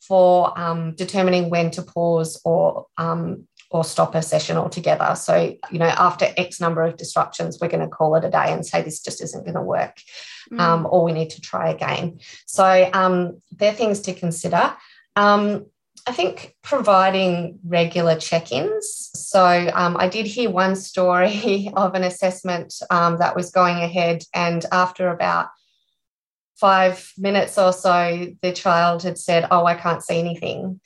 for 0.00 0.58
um, 0.58 0.94
determining 0.96 1.50
when 1.50 1.70
to 1.72 1.82
pause 1.82 2.40
or 2.44 2.86
um, 2.96 3.46
or 3.70 3.84
stop 3.84 4.14
a 4.14 4.22
session 4.22 4.56
altogether. 4.56 5.14
So, 5.14 5.54
you 5.70 5.78
know, 5.78 5.86
after 5.86 6.32
X 6.36 6.60
number 6.60 6.82
of 6.82 6.96
disruptions, 6.96 7.58
we're 7.60 7.68
going 7.68 7.84
to 7.84 7.88
call 7.88 8.14
it 8.14 8.24
a 8.24 8.30
day 8.30 8.52
and 8.52 8.64
say 8.64 8.82
this 8.82 9.00
just 9.00 9.22
isn't 9.22 9.44
going 9.44 9.54
to 9.54 9.62
work, 9.62 10.00
mm. 10.50 10.58
um, 10.58 10.86
or 10.90 11.04
we 11.04 11.12
need 11.12 11.30
to 11.30 11.40
try 11.40 11.68
again. 11.68 12.20
So, 12.46 12.88
um, 12.92 13.42
they're 13.52 13.72
things 13.72 14.00
to 14.02 14.14
consider. 14.14 14.74
Um, 15.16 15.66
I 16.06 16.12
think 16.12 16.56
providing 16.62 17.58
regular 17.66 18.16
check 18.18 18.52
ins. 18.52 19.10
So, 19.14 19.70
um, 19.74 19.96
I 19.98 20.08
did 20.08 20.26
hear 20.26 20.48
one 20.48 20.74
story 20.74 21.70
of 21.76 21.94
an 21.94 22.04
assessment 22.04 22.74
um, 22.90 23.18
that 23.18 23.36
was 23.36 23.50
going 23.50 23.76
ahead, 23.76 24.22
and 24.34 24.64
after 24.72 25.08
about 25.10 25.48
five 26.56 27.12
minutes 27.16 27.56
or 27.58 27.72
so, 27.72 28.28
the 28.42 28.52
child 28.52 29.02
had 29.02 29.18
said, 29.18 29.46
Oh, 29.50 29.64
I 29.64 29.74
can't 29.74 30.02
see 30.02 30.18
anything 30.18 30.80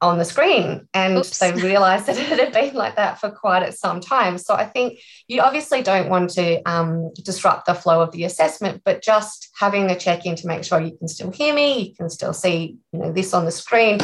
on 0.00 0.18
the 0.18 0.24
screen. 0.24 0.88
And 0.94 1.18
Oops. 1.18 1.38
they 1.38 1.52
realized 1.52 2.06
that 2.06 2.16
it 2.18 2.38
had 2.38 2.52
been 2.52 2.74
like 2.74 2.96
that 2.96 3.20
for 3.20 3.30
quite 3.30 3.72
some 3.74 4.00
time. 4.00 4.38
So 4.38 4.54
i 4.54 4.64
think 4.64 5.00
you 5.26 5.40
obviously 5.40 5.82
don't 5.82 6.08
want 6.08 6.30
to 6.30 6.62
um, 6.70 7.12
disrupt 7.14 7.66
the 7.66 7.74
flow 7.74 8.00
of 8.00 8.12
the 8.12 8.24
assessment 8.24 8.82
but 8.84 9.02
just 9.02 9.48
having 9.58 9.90
a 9.90 9.98
check-in 9.98 10.36
to 10.36 10.46
make 10.46 10.64
sure 10.64 10.80
you 10.80 10.96
can 10.96 11.08
still 11.08 11.30
hear 11.30 11.54
me 11.54 11.88
you 11.88 11.94
can 11.94 12.08
still 12.08 12.32
see 12.32 12.76
you 12.92 12.98
know 12.98 13.12
this 13.12 13.34
on 13.34 13.44
the 13.44 13.50
screen 13.50 13.98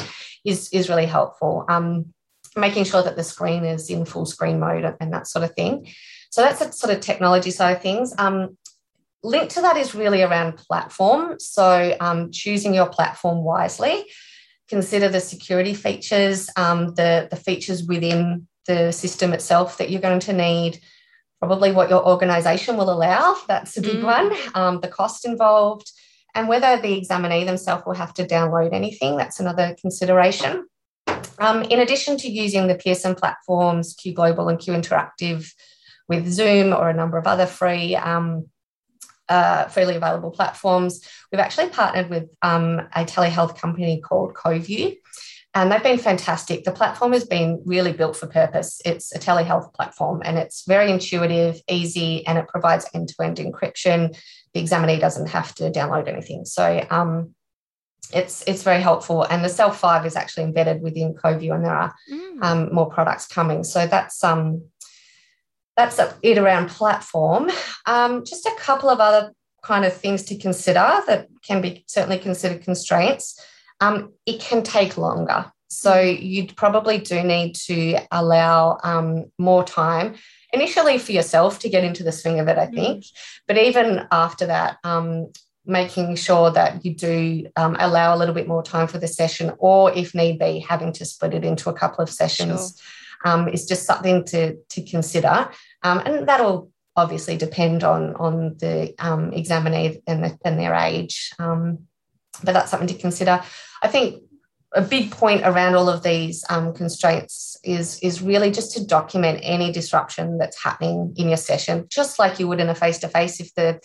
is 0.45 0.69
is 0.73 0.89
really 0.89 1.07
helpful. 1.07 1.65
Um, 1.69 2.13
making 2.57 2.85
sure 2.85 3.03
that 3.03 3.17
the 3.17 3.25
screen 3.25 3.65
is 3.65 3.91
in 3.91 4.05
full 4.05 4.27
screen 4.27 4.61
mode 4.61 4.97
and 5.01 5.13
that 5.13 5.27
sort 5.27 5.45
of 5.45 5.55
thing. 5.55 5.89
So 6.31 6.41
that's 6.41 6.61
a 6.61 6.73
sort 6.73 6.93
of 6.93 7.01
technology 7.01 7.51
side 7.51 7.77
of 7.77 7.83
things. 7.83 8.15
Um, 8.17 8.57
linked 9.25 9.55
to 9.55 9.63
that 9.63 9.77
is 9.77 9.95
really 9.95 10.23
around 10.23 10.57
platform. 10.57 11.37
So 11.41 11.97
um, 11.99 12.31
choosing 12.31 12.75
your 12.75 12.87
platform 12.87 13.43
wisely 13.43 14.05
consider 14.69 15.09
the 15.09 15.21
security 15.21 15.75
features, 15.75 16.49
um, 16.57 16.95
the, 16.95 17.29
the 17.31 17.37
features 17.37 17.85
within 17.85 18.49
the 18.67 18.93
system 18.93 19.33
itself 19.33 19.79
that 19.79 19.91
you're 19.91 20.01
going 20.01 20.21
to 20.21 20.33
need, 20.33 20.81
probably 21.41 21.71
what 21.73 21.91
your 21.91 22.07
organization 22.07 22.77
will 22.77 22.91
allow. 22.91 23.37
That's 23.47 23.77
a 23.77 23.83
big 23.83 23.97
mm. 23.97 24.05
one. 24.05 24.37
Um, 24.55 24.81
the 24.81 24.89
cost 24.89 25.27
involved, 25.27 25.91
and 26.35 26.49
whether 26.49 26.81
the 26.81 26.97
examinee 26.97 27.45
themselves 27.45 27.85
will 27.87 27.95
have 27.95 28.15
to 28.15 28.27
download 28.27 28.73
anything. 28.73 29.17
That's 29.17 29.41
another 29.41 29.77
consideration. 29.81 30.67
Um, 31.39 31.63
in 31.63 31.81
addition 31.81 32.17
to 32.19 32.29
using 32.29 32.67
the 32.67 32.77
Pearson 32.77 33.15
platforms, 33.15 33.95
Q 33.95 34.15
Global 34.15 34.49
and 34.49 34.59
Q 34.59 34.73
Interactive, 34.73 35.53
with 36.09 36.31
Zoom 36.31 36.73
or 36.73 36.89
a 36.89 36.95
number 36.95 37.19
of 37.19 37.27
other 37.27 37.47
free. 37.47 37.97
Um, 37.97 38.49
uh, 39.29 39.67
freely 39.67 39.97
available 39.97 40.31
platforms. 40.31 41.01
We've 41.31 41.41
actually 41.41 41.71
partnered 41.71 42.11
with 42.11 42.29
um, 42.43 42.81
a 42.95 43.05
telehealth 43.05 43.59
company 43.59 44.01
called 44.01 44.35
Coviu, 44.35 44.97
and 45.55 45.71
they've 45.71 45.83
been 45.83 45.99
fantastic. 45.99 46.65
The 46.65 46.73
platform 46.73 47.13
has 47.13 47.25
been 47.25 47.63
really 47.65 47.93
built 47.93 48.17
for 48.17 48.27
purpose. 48.27 48.81
It's 48.85 49.15
a 49.15 49.21
telehealth 49.21 49.73
platform 49.73 50.21
and 50.25 50.37
it's 50.37 50.65
very 50.67 50.91
intuitive, 50.91 51.61
easy, 51.69 52.27
and 52.27 52.39
it 52.39 52.49
provides 52.49 52.87
end 52.93 53.09
to 53.11 53.23
end 53.23 53.37
encryption. 53.37 54.19
The 54.53 54.61
examinee 54.61 54.99
doesn't 54.99 55.29
have 55.29 55.55
to 55.57 55.71
download 55.71 56.09
anything. 56.09 56.45
So 56.45 56.85
um, 56.91 57.35
it's, 58.13 58.43
it's 58.49 58.65
very 58.65 58.83
helpful. 58.83 59.23
And 59.23 59.45
the 59.45 59.49
CELF-5 59.49 60.05
is 60.07 60.17
actually 60.17 60.45
embedded 60.45 60.83
within 60.83 61.15
Coviu, 61.15 61.55
and 61.55 61.65
there 61.65 61.75
are 61.75 61.95
mm. 62.11 62.43
um, 62.43 62.75
more 62.75 62.91
products 62.91 63.29
coming. 63.29 63.63
So 63.63 63.87
that's 63.87 64.25
um, 64.25 64.65
that's 65.77 66.01
it 66.23 66.39
around 66.39 66.69
platform. 66.71 67.51
Um, 67.87 68.25
just 68.25 68.47
a 68.47 68.55
couple 68.59 68.89
of 68.89 69.01
other 69.01 69.33
kind 69.63 69.85
of 69.85 69.93
things 69.93 70.23
to 70.25 70.37
consider 70.37 71.03
that 71.07 71.29
can 71.43 71.61
be 71.61 71.85
certainly 71.87 72.19
considered 72.19 72.63
constraints 72.63 73.41
um, 73.81 74.13
it 74.27 74.41
can 74.41 74.63
take 74.63 74.97
longer. 74.97 75.51
So 75.69 76.01
you 76.01 76.47
probably 76.55 76.99
do 76.99 77.23
need 77.23 77.55
to 77.67 77.99
allow 78.13 78.79
um, 78.85 79.27
more 79.39 79.65
time 79.65 80.15
initially 80.53 80.99
for 80.99 81.13
yourself 81.13 81.59
to 81.61 81.69
get 81.69 81.83
into 81.83 82.05
the 82.05 82.13
swing 82.13 82.39
of 82.39 82.47
it, 82.49 82.59
I 82.59 82.67
think. 82.67 83.03
Mm. 83.03 83.13
But 83.49 83.59
even 83.59 84.07
after 84.13 84.47
that, 84.47 84.79
um, 84.85 85.33
making 85.67 86.15
sure 86.15 86.51
that 86.51 86.85
you 86.85 86.95
do 86.95 87.49
um, 87.57 87.77
allow 87.81 88.15
a 88.15 88.19
little 88.19 88.35
bit 88.35 88.47
more 88.47 88.63
time 88.63 88.87
for 88.87 88.99
the 88.99 89.09
session, 89.09 89.53
or 89.59 89.93
if 89.93 90.15
need 90.15 90.39
be, 90.39 90.61
having 90.61 90.93
to 90.93 91.05
split 91.05 91.35
it 91.35 91.45
into 91.45 91.71
a 91.71 91.75
couple 91.75 92.03
of 92.03 92.11
sessions. 92.11 92.81
Um, 93.25 93.49
is 93.49 93.67
just 93.67 93.87
something 93.87 94.25
to, 94.27 94.57
to 94.71 94.83
consider. 94.83 95.51
Um, 95.83 96.03
and 96.05 96.29
that'll 96.29 96.71
obviously 96.97 97.37
depend 97.37 97.83
on, 97.83 98.15
on 98.17 98.57
the 98.59 98.95
um, 98.99 99.33
examinee 99.33 100.01
and, 100.07 100.25
the, 100.25 100.39
and 100.45 100.59
their 100.59 100.75
age. 100.75 101.33
Um, 101.39 101.81
but 102.43 102.53
that's 102.53 102.71
something 102.71 102.89
to 102.89 102.95
consider. 102.95 103.43
I 103.83 103.89
think 103.89 104.23
a 104.75 104.83
big 104.83 105.11
point 105.11 105.43
around 105.45 105.77
all 105.77 105.89
of 105.89 106.03
these 106.03 106.45
um, 106.51 106.75
constraints 106.75 107.57
is, 107.65 107.99
is 108.01 108.21
really 108.21 108.51
just 108.51 108.73
to 108.77 108.85
document 108.85 109.41
any 109.43 109.73
disruption 109.73 110.39
that's 110.39 110.63
happening 110.63 111.15
in 111.17 111.29
your 111.29 111.37
session, 111.37 111.87
just 111.89 112.19
like 112.19 112.39
you 112.39 112.49
would 112.49 112.61
in 112.61 112.69
a 112.69 112.75
face 112.75 112.99
to 112.99 113.09
face. 113.09 113.41
If 113.41 113.55
the 113.55 113.81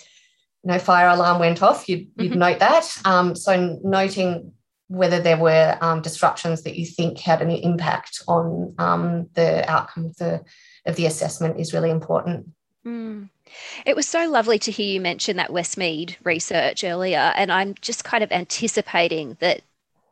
you 0.64 0.72
know, 0.72 0.80
fire 0.80 1.08
alarm 1.08 1.40
went 1.40 1.64
off, 1.64 1.88
you'd, 1.88 2.10
you'd 2.18 2.32
mm-hmm. 2.32 2.40
note 2.40 2.60
that. 2.60 2.98
Um, 3.06 3.36
so, 3.36 3.80
noting 3.84 4.52
whether 4.90 5.22
there 5.22 5.38
were 5.38 5.78
um, 5.82 6.02
disruptions 6.02 6.64
that 6.64 6.76
you 6.76 6.86
think 6.86 7.20
had 7.20 7.42
any 7.42 7.64
impact 7.64 8.22
on 8.28 8.74
um, 8.80 9.30
the 9.36 9.70
outcome 9.70 10.08
of 10.08 10.18
the, 10.18 10.44
of 10.86 10.96
the 10.96 11.06
assessment 11.06 11.60
is 11.60 11.74
really 11.74 11.92
important. 11.92 12.48
Mm. 12.86 13.30
It 13.86 13.96
was 13.96 14.08
so 14.08 14.30
lovely 14.30 14.58
to 14.60 14.72
hear 14.72 14.94
you 14.94 15.00
mention 15.00 15.38
that 15.38 15.52
Westmead 15.52 16.16
research 16.24 16.84
earlier, 16.84 17.32
and 17.36 17.52
I'm 17.52 17.76
just 17.82 18.04
kind 18.04 18.24
of 18.24 18.32
anticipating 18.32 19.38
that 19.40 19.62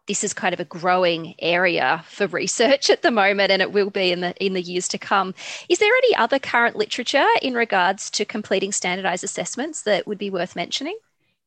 this 0.07 0.23
is 0.23 0.33
kind 0.33 0.53
of 0.53 0.59
a 0.59 0.65
growing 0.65 1.35
area 1.39 2.03
for 2.07 2.27
research 2.27 2.89
at 2.89 3.01
the 3.01 3.11
moment 3.11 3.51
and 3.51 3.61
it 3.61 3.71
will 3.71 3.89
be 3.89 4.11
in 4.11 4.21
the 4.21 4.33
in 4.43 4.53
the 4.53 4.61
years 4.61 4.87
to 4.87 4.97
come 4.97 5.35
is 5.69 5.79
there 5.79 5.93
any 5.93 6.15
other 6.15 6.39
current 6.39 6.77
literature 6.77 7.27
in 7.41 7.53
regards 7.53 8.09
to 8.09 8.23
completing 8.23 8.71
standardized 8.71 9.23
assessments 9.23 9.81
that 9.81 10.07
would 10.07 10.17
be 10.17 10.29
worth 10.29 10.55
mentioning 10.55 10.97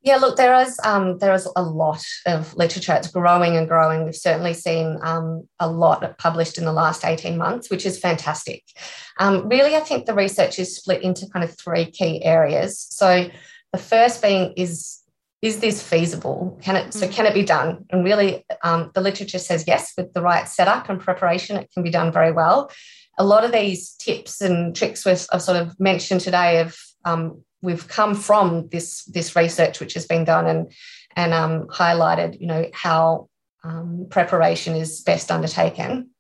yeah, 0.03 0.17
look, 0.17 0.37
there 0.37 0.55
is 0.63 0.81
um, 0.83 1.19
there 1.19 1.35
is 1.35 1.47
a 1.57 1.63
lot 1.63 2.03
of 2.27 2.55
literature. 2.57 2.95
It's 2.95 3.09
growing 3.09 3.57
and 3.57 3.69
growing. 3.69 4.05
We've 4.05 4.15
certainly 4.15 4.55
seen 4.55 4.99
um, 5.03 5.47
a 5.59 5.71
lot 5.71 6.17
published 6.19 6.57
in 6.57 6.65
the 6.65 6.73
last 6.73 7.05
eighteen 7.05 7.37
months, 7.37 7.71
which 7.71 7.85
is 7.85 7.99
fantastic. 7.99 8.65
Um, 9.19 9.49
really, 9.49 9.77
I 9.77 9.81
think 9.81 10.07
the 10.07 10.15
research 10.15 10.59
is 10.59 10.75
split 10.75 11.03
into 11.03 11.29
kind 11.29 11.45
of 11.45 11.57
three 11.59 11.91
key 11.91 12.25
areas. 12.25 12.81
So, 12.91 13.29
the 13.73 13.79
first 13.79 14.23
being 14.23 14.55
is 14.57 15.03
is 15.43 15.61
this 15.61 15.83
feasible? 15.83 16.59
Can 16.63 16.77
it 16.77 16.95
so 16.95 17.07
mm. 17.07 17.13
can 17.13 17.27
it 17.27 17.35
be 17.35 17.45
done? 17.45 17.85
And 17.91 18.03
really, 18.03 18.47
um, 18.65 18.91
the 18.95 19.03
literature 19.03 19.39
says 19.39 19.65
yes, 19.67 19.93
with 19.99 20.15
the 20.15 20.23
right 20.23 20.49
setup 20.49 20.89
and 20.89 20.99
preparation, 20.99 21.57
it 21.57 21.71
can 21.75 21.83
be 21.83 21.91
done 21.91 22.11
very 22.11 22.33
well. 22.33 22.71
A 23.19 23.25
lot 23.25 23.45
of 23.45 23.53
these 23.53 23.91
tips 23.97 24.41
and 24.41 24.75
tricks 24.75 25.05
we've, 25.05 25.27
I've 25.31 25.43
sort 25.43 25.59
of 25.59 25.79
mentioned 25.79 26.23
today 26.23 26.57
have 26.57 26.77
um, 27.05 27.43
we've 27.63 27.89
come 27.89 28.15
from 28.15 28.69
this 28.69 29.05
this 29.05 29.37
research 29.37 29.81
which 29.81 29.95
has 29.95 30.07
been 30.07 30.25
done 30.25 30.47
and 30.47 30.73
and 31.17 31.35
um, 31.35 31.67
highlighted 31.69 32.41
you 32.41 32.47
know 32.47 32.67
how 32.73 33.29
um, 33.63 34.07
preparation 34.09 34.75
is 34.75 35.03
best 35.03 35.31
undertaken. 35.31 36.11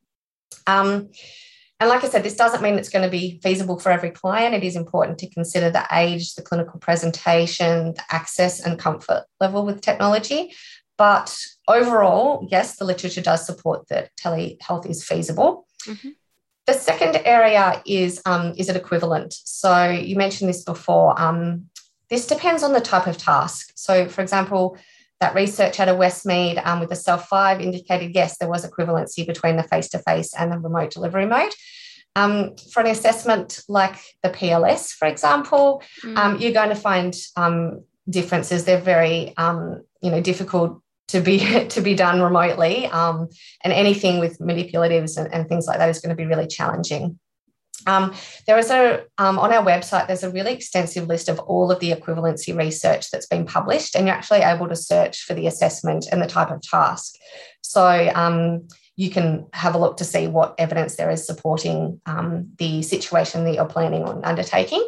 Um, 0.67 1.09
and 1.79 1.89
like 1.89 2.05
i 2.05 2.09
said 2.09 2.23
this 2.23 2.37
doesn't 2.37 2.63
mean 2.63 2.75
it's 2.75 2.91
going 2.91 3.05
to 3.05 3.11
be 3.11 3.41
feasible 3.43 3.79
for 3.79 3.91
every 3.91 4.11
client. 4.11 4.55
It 4.55 4.65
is 4.65 4.77
important 4.77 5.19
to 5.19 5.31
consider 5.31 5.71
the 5.71 5.87
age 5.93 6.35
the 6.35 6.43
clinical 6.43 6.79
presentation 6.79 7.95
the 7.95 8.05
access 8.11 8.61
and 8.61 8.79
comfort 8.79 9.25
level 9.41 9.65
with 9.65 9.81
technology. 9.81 10.55
But 10.99 11.37
overall 11.67 12.47
yes 12.51 12.77
the 12.77 12.85
literature 12.85 13.23
does 13.23 13.47
support 13.47 13.89
that 13.89 14.11
telehealth 14.17 14.89
is 14.89 15.05
feasible. 15.05 15.67
Mm-hmm. 15.87 16.11
The 16.71 16.79
second 16.79 17.21
area 17.25 17.83
is 17.85 18.23
um, 18.27 18.55
is 18.57 18.69
it 18.69 18.77
equivalent? 18.77 19.35
So 19.45 19.91
you 19.91 20.15
mentioned 20.15 20.49
this 20.49 20.63
before. 20.63 21.21
Um, 21.21 21.67
this 22.11 22.29
depends 22.29 22.63
on 22.63 22.73
the 22.73 22.81
type 22.81 23.09
of 23.09 23.19
task. 23.19 23.73
So, 23.75 24.07
for 24.07 24.21
example, 24.23 24.79
that 25.19 25.35
research 25.35 25.81
out 25.81 25.89
of 25.89 25.97
Westmead 25.97 26.65
um, 26.65 26.79
with 26.79 26.91
the 26.91 26.95
CELF-5 26.95 27.61
indicated 27.61 28.15
yes, 28.15 28.39
there 28.39 28.49
was 28.49 28.65
equivalency 28.65 29.27
between 29.27 29.57
the 29.57 29.65
face 29.65 29.89
to 29.89 29.99
face 29.99 30.33
and 30.33 30.53
the 30.53 30.61
remote 30.61 30.93
delivery 30.93 31.27
mode. 31.27 31.53
Um, 32.15 32.55
for 32.73 32.79
an 32.85 32.87
assessment 32.87 33.65
like 33.69 33.97
the 34.23 34.31
PLS, 34.31 34.93
for 34.93 35.09
example, 35.09 35.83
mm. 36.05 36.17
um, 36.17 36.39
you're 36.39 36.53
going 36.53 36.69
to 36.69 36.77
find 36.77 37.17
um, 37.37 37.83
differences. 38.09 38.65
They're 38.65 38.81
very, 38.81 39.37
um, 39.37 39.83
you 40.01 40.13
know, 40.13 40.21
difficult 40.21 40.81
to 41.11 41.21
be 41.21 41.39
to 41.69 41.81
be 41.81 41.95
done 41.95 42.21
remotely 42.21 42.87
um, 42.87 43.29
and 43.65 43.73
anything 43.73 44.19
with 44.19 44.39
manipulatives 44.39 45.17
and, 45.17 45.33
and, 45.33 45.49
things 45.49 45.67
like 45.67 45.79
that 45.79 45.89
is 45.89 46.01
going 46.01 46.11
to 46.11 46.21
be 46.21 46.27
really 46.27 46.47
challenging. 46.47 47.19
Um, 47.87 48.15
there 48.47 48.59
is 48.59 48.71
a 48.71 49.05
um, 49.19 49.39
on 49.39 49.53
our 49.53 49.65
website 49.65 50.07
there's 50.07 50.23
a 50.23 50.31
really 50.31 50.53
extensive 50.53 51.07
list 51.07 51.29
of 51.29 51.39
all 51.39 51.71
of 51.71 51.81
the 51.81 51.93
equivalency 51.93 52.57
research 52.57 53.11
that's 53.11 53.27
been 53.27 53.47
published 53.47 53.95
and 53.95 54.07
you're 54.07 54.15
actually 54.15 54.41
able 54.41 54.69
to 54.69 54.77
search 54.77 55.23
for 55.23 55.35
the 55.35 55.47
assessment 55.47 56.07
and 56.13 56.21
the 56.21 56.27
type 56.27 56.51
of 56.51 56.61
task. 56.61 57.15
So 57.63 58.11
um, 58.15 58.69
you 58.97 59.11
can 59.11 59.47
have 59.55 59.75
a 59.75 59.79
look 59.79 59.97
to 59.99 60.05
see 60.05 60.27
what 60.27 60.55
evidence 60.59 60.97
there 60.97 61.11
is 61.11 61.27
supporting 61.27 62.01
um, 62.05 62.51
the 62.59 62.83
situation 62.83 63.45
that 63.45 63.55
you're 63.55 63.65
planning 63.65 64.05
on 64.05 64.25
undertaking 64.25 64.87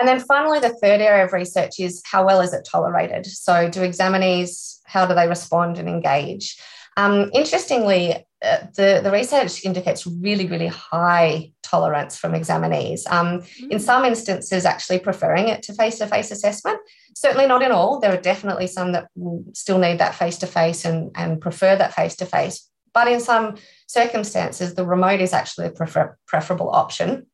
and 0.00 0.08
then 0.08 0.20
finally, 0.20 0.58
the 0.58 0.74
third 0.82 1.00
area 1.00 1.24
of 1.24 1.32
research 1.32 1.78
is 1.78 2.02
how 2.04 2.24
well 2.24 2.40
is 2.40 2.54
it 2.54 2.66
tolerated? 2.68 3.26
So, 3.26 3.68
do 3.68 3.80
examinees, 3.80 4.78
how 4.84 5.06
do 5.06 5.14
they 5.14 5.28
respond 5.28 5.78
and 5.78 5.88
engage? 5.88 6.58
Um, 6.96 7.30
interestingly, 7.34 8.26
uh, 8.42 8.58
the, 8.74 9.00
the 9.02 9.10
research 9.12 9.64
indicates 9.64 10.06
really, 10.06 10.46
really 10.46 10.66
high 10.66 11.52
tolerance 11.62 12.16
from 12.16 12.32
examinees. 12.32 13.02
Um, 13.10 13.42
mm. 13.42 13.70
In 13.70 13.78
some 13.78 14.04
instances, 14.04 14.64
actually 14.64 14.98
preferring 14.98 15.48
it 15.48 15.62
to 15.64 15.74
face 15.74 15.98
to 15.98 16.06
face 16.06 16.30
assessment. 16.30 16.78
Certainly 17.14 17.46
not 17.46 17.62
in 17.62 17.70
all. 17.70 18.00
There 18.00 18.12
are 18.12 18.20
definitely 18.20 18.66
some 18.66 18.92
that 18.92 19.08
still 19.52 19.78
need 19.78 19.98
that 19.98 20.14
face 20.14 20.38
to 20.38 20.46
face 20.46 20.84
and 20.86 21.40
prefer 21.40 21.76
that 21.76 21.94
face 21.94 22.16
to 22.16 22.26
face. 22.26 22.68
But 22.92 23.08
in 23.08 23.20
some 23.20 23.56
circumstances, 23.86 24.74
the 24.74 24.86
remote 24.86 25.20
is 25.20 25.32
actually 25.32 25.66
a 25.66 25.70
prefer- 25.70 26.16
preferable 26.26 26.70
option. 26.70 27.26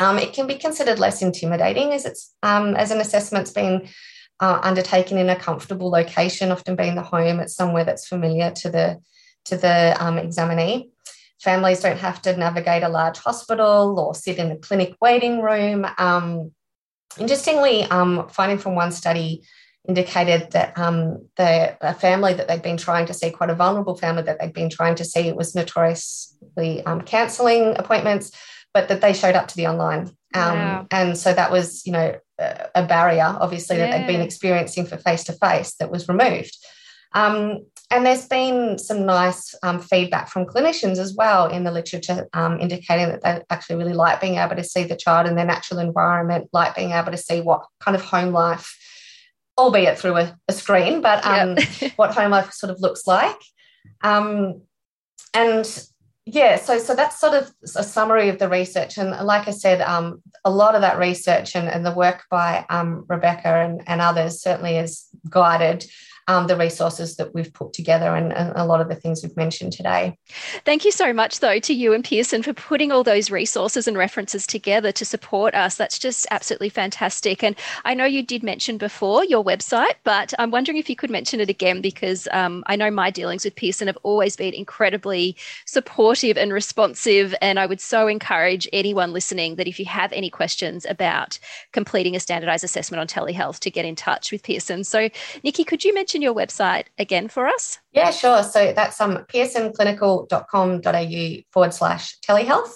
Um, 0.00 0.18
it 0.18 0.32
can 0.32 0.46
be 0.46 0.54
considered 0.54 0.98
less 0.98 1.20
intimidating 1.20 1.92
as 1.92 2.06
it's 2.06 2.34
um, 2.42 2.74
as 2.74 2.90
an 2.90 3.00
assessment's 3.00 3.52
been 3.52 3.88
uh, 4.40 4.58
undertaken 4.62 5.18
in 5.18 5.28
a 5.28 5.36
comfortable 5.36 5.90
location, 5.90 6.50
often 6.50 6.74
being 6.74 6.94
the 6.94 7.02
home. 7.02 7.38
It's 7.38 7.54
somewhere 7.54 7.84
that's 7.84 8.08
familiar 8.08 8.50
to 8.50 8.70
the 8.70 9.00
to 9.44 9.56
the 9.56 9.94
um, 10.00 10.18
examinee. 10.18 10.90
Families 11.40 11.80
don't 11.80 11.98
have 11.98 12.20
to 12.22 12.36
navigate 12.36 12.82
a 12.82 12.88
large 12.88 13.18
hospital 13.18 13.98
or 14.00 14.14
sit 14.14 14.38
in 14.38 14.50
a 14.50 14.56
clinic 14.56 14.96
waiting 15.00 15.40
room. 15.42 15.86
Um, 15.98 16.52
interestingly, 17.18 17.84
um, 17.84 18.28
finding 18.28 18.58
from 18.58 18.74
one 18.74 18.92
study 18.92 19.42
indicated 19.88 20.50
that 20.52 20.78
um, 20.78 21.26
the 21.36 21.76
a 21.80 21.94
family 21.94 22.34
that 22.34 22.48
they'd 22.48 22.62
been 22.62 22.76
trying 22.76 23.06
to 23.06 23.14
see, 23.14 23.30
quite 23.30 23.50
a 23.50 23.54
vulnerable 23.54 23.96
family 23.96 24.22
that 24.22 24.38
they'd 24.40 24.52
been 24.54 24.70
trying 24.70 24.94
to 24.94 25.04
see, 25.04 25.32
was 25.32 25.54
notoriously 25.54 26.82
um, 26.86 27.02
cancelling 27.02 27.76
appointments 27.76 28.32
but 28.72 28.88
that 28.88 29.00
they 29.00 29.12
showed 29.12 29.34
up 29.34 29.48
to 29.48 29.56
the 29.56 29.66
online. 29.66 30.10
Um, 30.34 30.58
wow. 30.58 30.86
And 30.90 31.18
so 31.18 31.32
that 31.32 31.50
was, 31.50 31.86
you 31.86 31.92
know, 31.92 32.16
a 32.38 32.86
barrier, 32.86 33.36
obviously, 33.40 33.76
yeah. 33.76 33.90
that 33.90 33.98
they'd 33.98 34.12
been 34.12 34.22
experiencing 34.22 34.86
for 34.86 34.96
face 34.96 35.24
to 35.24 35.32
face 35.32 35.74
that 35.74 35.90
was 35.90 36.08
removed. 36.08 36.56
Um, 37.12 37.66
and 37.90 38.06
there's 38.06 38.26
been 38.26 38.78
some 38.78 39.04
nice 39.04 39.54
um, 39.64 39.80
feedback 39.80 40.28
from 40.28 40.46
clinicians 40.46 40.98
as 40.98 41.14
well 41.14 41.48
in 41.48 41.64
the 41.64 41.72
literature, 41.72 42.28
um, 42.32 42.60
indicating 42.60 43.08
that 43.08 43.22
they 43.22 43.42
actually 43.50 43.76
really 43.76 43.94
like 43.94 44.20
being 44.20 44.36
able 44.36 44.54
to 44.54 44.62
see 44.62 44.84
the 44.84 44.96
child 44.96 45.26
in 45.26 45.34
their 45.34 45.44
natural 45.44 45.80
environment, 45.80 46.48
like 46.52 46.76
being 46.76 46.92
able 46.92 47.10
to 47.10 47.18
see 47.18 47.40
what 47.40 47.66
kind 47.80 47.96
of 47.96 48.02
home 48.02 48.32
life, 48.32 48.76
albeit 49.58 49.98
through 49.98 50.18
a, 50.18 50.36
a 50.46 50.52
screen, 50.52 51.00
but 51.00 51.26
um, 51.26 51.56
yep. 51.80 51.92
what 51.96 52.14
home 52.14 52.30
life 52.30 52.52
sort 52.52 52.70
of 52.70 52.80
looks 52.80 53.08
like. 53.08 53.40
Um, 54.02 54.62
and 55.34 55.66
Yeah, 56.26 56.56
so 56.56 56.78
so 56.78 56.94
that's 56.94 57.18
sort 57.18 57.34
of 57.34 57.50
a 57.76 57.82
summary 57.82 58.28
of 58.28 58.38
the 58.38 58.48
research, 58.48 58.98
and 58.98 59.10
like 59.26 59.48
I 59.48 59.52
said, 59.52 59.80
um, 59.80 60.22
a 60.44 60.50
lot 60.50 60.74
of 60.74 60.82
that 60.82 60.98
research 60.98 61.56
and, 61.56 61.68
and 61.68 61.84
the 61.84 61.94
work 61.94 62.24
by 62.30 62.66
um, 62.68 63.04
Rebecca 63.08 63.48
and, 63.48 63.82
and 63.86 64.00
others 64.00 64.42
certainly 64.42 64.76
is 64.76 65.06
guided 65.28 65.84
um, 66.30 66.46
the 66.46 66.56
resources 66.56 67.16
that 67.16 67.34
we've 67.34 67.52
put 67.52 67.72
together 67.72 68.14
and, 68.14 68.32
and, 68.32 68.52
a 68.54 68.64
lot 68.64 68.80
of 68.80 68.88
the 68.88 68.94
things 68.94 69.22
we've 69.22 69.36
mentioned 69.36 69.72
today. 69.72 70.16
Thank 70.64 70.84
you 70.84 70.92
so 70.92 71.12
much, 71.12 71.40
though, 71.40 71.58
to 71.58 71.74
you 71.74 71.92
and 71.92 72.04
Pearson 72.04 72.42
for 72.42 72.52
putting 72.52 72.92
all 72.92 73.02
those 73.02 73.30
resources 73.30 73.88
and 73.88 73.96
references 73.96 74.46
together 74.46 74.92
to 74.92 75.04
support 75.04 75.54
us. 75.54 75.76
That's 75.76 75.98
just 75.98 76.28
absolutely 76.30 76.68
fantastic. 76.68 77.42
And 77.42 77.56
I 77.84 77.94
know 77.94 78.04
you 78.04 78.22
did 78.22 78.44
mention 78.44 78.78
before 78.78 79.24
your 79.24 79.44
website, 79.44 79.94
but 80.04 80.32
I'm 80.38 80.52
wondering 80.52 80.78
if 80.78 80.88
you 80.88 80.94
could 80.94 81.10
mention 81.10 81.40
it 81.40 81.50
again 81.50 81.80
because 81.80 82.28
um, 82.30 82.62
I 82.66 82.76
know 82.76 82.90
my 82.90 83.10
dealings 83.10 83.44
with 83.44 83.56
Pearson 83.56 83.88
have 83.88 83.98
always 84.04 84.36
been 84.36 84.54
incredibly 84.54 85.36
supportive 85.64 86.36
and 86.38 86.52
responsive. 86.52 87.34
And 87.42 87.58
I 87.58 87.66
would 87.66 87.80
so 87.80 88.06
encourage 88.06 88.68
anyone 88.72 89.12
listening 89.12 89.56
that 89.56 89.66
if 89.66 89.80
you 89.80 89.86
have 89.86 90.12
any 90.12 90.30
questions 90.30 90.86
about 90.88 91.40
completing 91.72 92.14
a 92.14 92.20
standardized 92.20 92.62
assessment 92.62 93.00
on 93.00 93.08
telehealth 93.08 93.58
to 93.60 93.70
get 93.70 93.84
in 93.84 93.96
touch 93.96 94.30
with 94.30 94.44
Pearson. 94.44 94.84
So, 94.84 95.08
Nicki, 95.42 95.64
could 95.64 95.84
you 95.84 95.92
mention 95.92 96.19
your 96.22 96.34
website 96.34 96.86
again 96.98 97.28
for 97.28 97.46
us? 97.46 97.78
Yeah, 97.92 98.10
sure. 98.10 98.42
So 98.42 98.72
that's 98.74 99.00
um, 99.00 99.24
pearsonclinical.com.au 99.32 101.42
forward 101.52 101.74
slash 101.74 102.18
telehealth. 102.20 102.72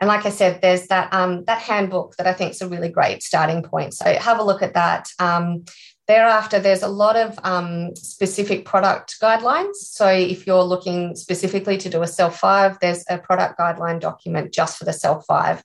And 0.00 0.08
like 0.08 0.24
I 0.26 0.30
said, 0.30 0.62
there's 0.62 0.88
that 0.88 1.14
um, 1.14 1.44
that 1.44 1.60
handbook 1.60 2.16
that 2.16 2.26
I 2.26 2.32
think 2.32 2.50
is 2.52 2.60
a 2.60 2.68
really 2.68 2.88
great 2.88 3.22
starting 3.22 3.62
point. 3.62 3.94
So 3.94 4.12
have 4.14 4.40
a 4.40 4.42
look 4.42 4.62
at 4.62 4.74
that. 4.74 5.06
Um, 5.20 5.64
thereafter, 6.08 6.58
there's 6.58 6.82
a 6.82 6.88
lot 6.88 7.14
of 7.14 7.38
um, 7.44 7.94
specific 7.94 8.64
product 8.64 9.14
guidelines. 9.22 9.76
So 9.76 10.08
if 10.08 10.44
you're 10.46 10.64
looking 10.64 11.14
specifically 11.14 11.78
to 11.78 11.88
do 11.88 12.02
a 12.02 12.06
CELF-5, 12.06 12.80
there's 12.80 13.04
a 13.08 13.18
product 13.18 13.56
guideline 13.58 14.00
document 14.00 14.52
just 14.52 14.76
for 14.76 14.84
the 14.84 14.90
CELF-5 14.90 15.62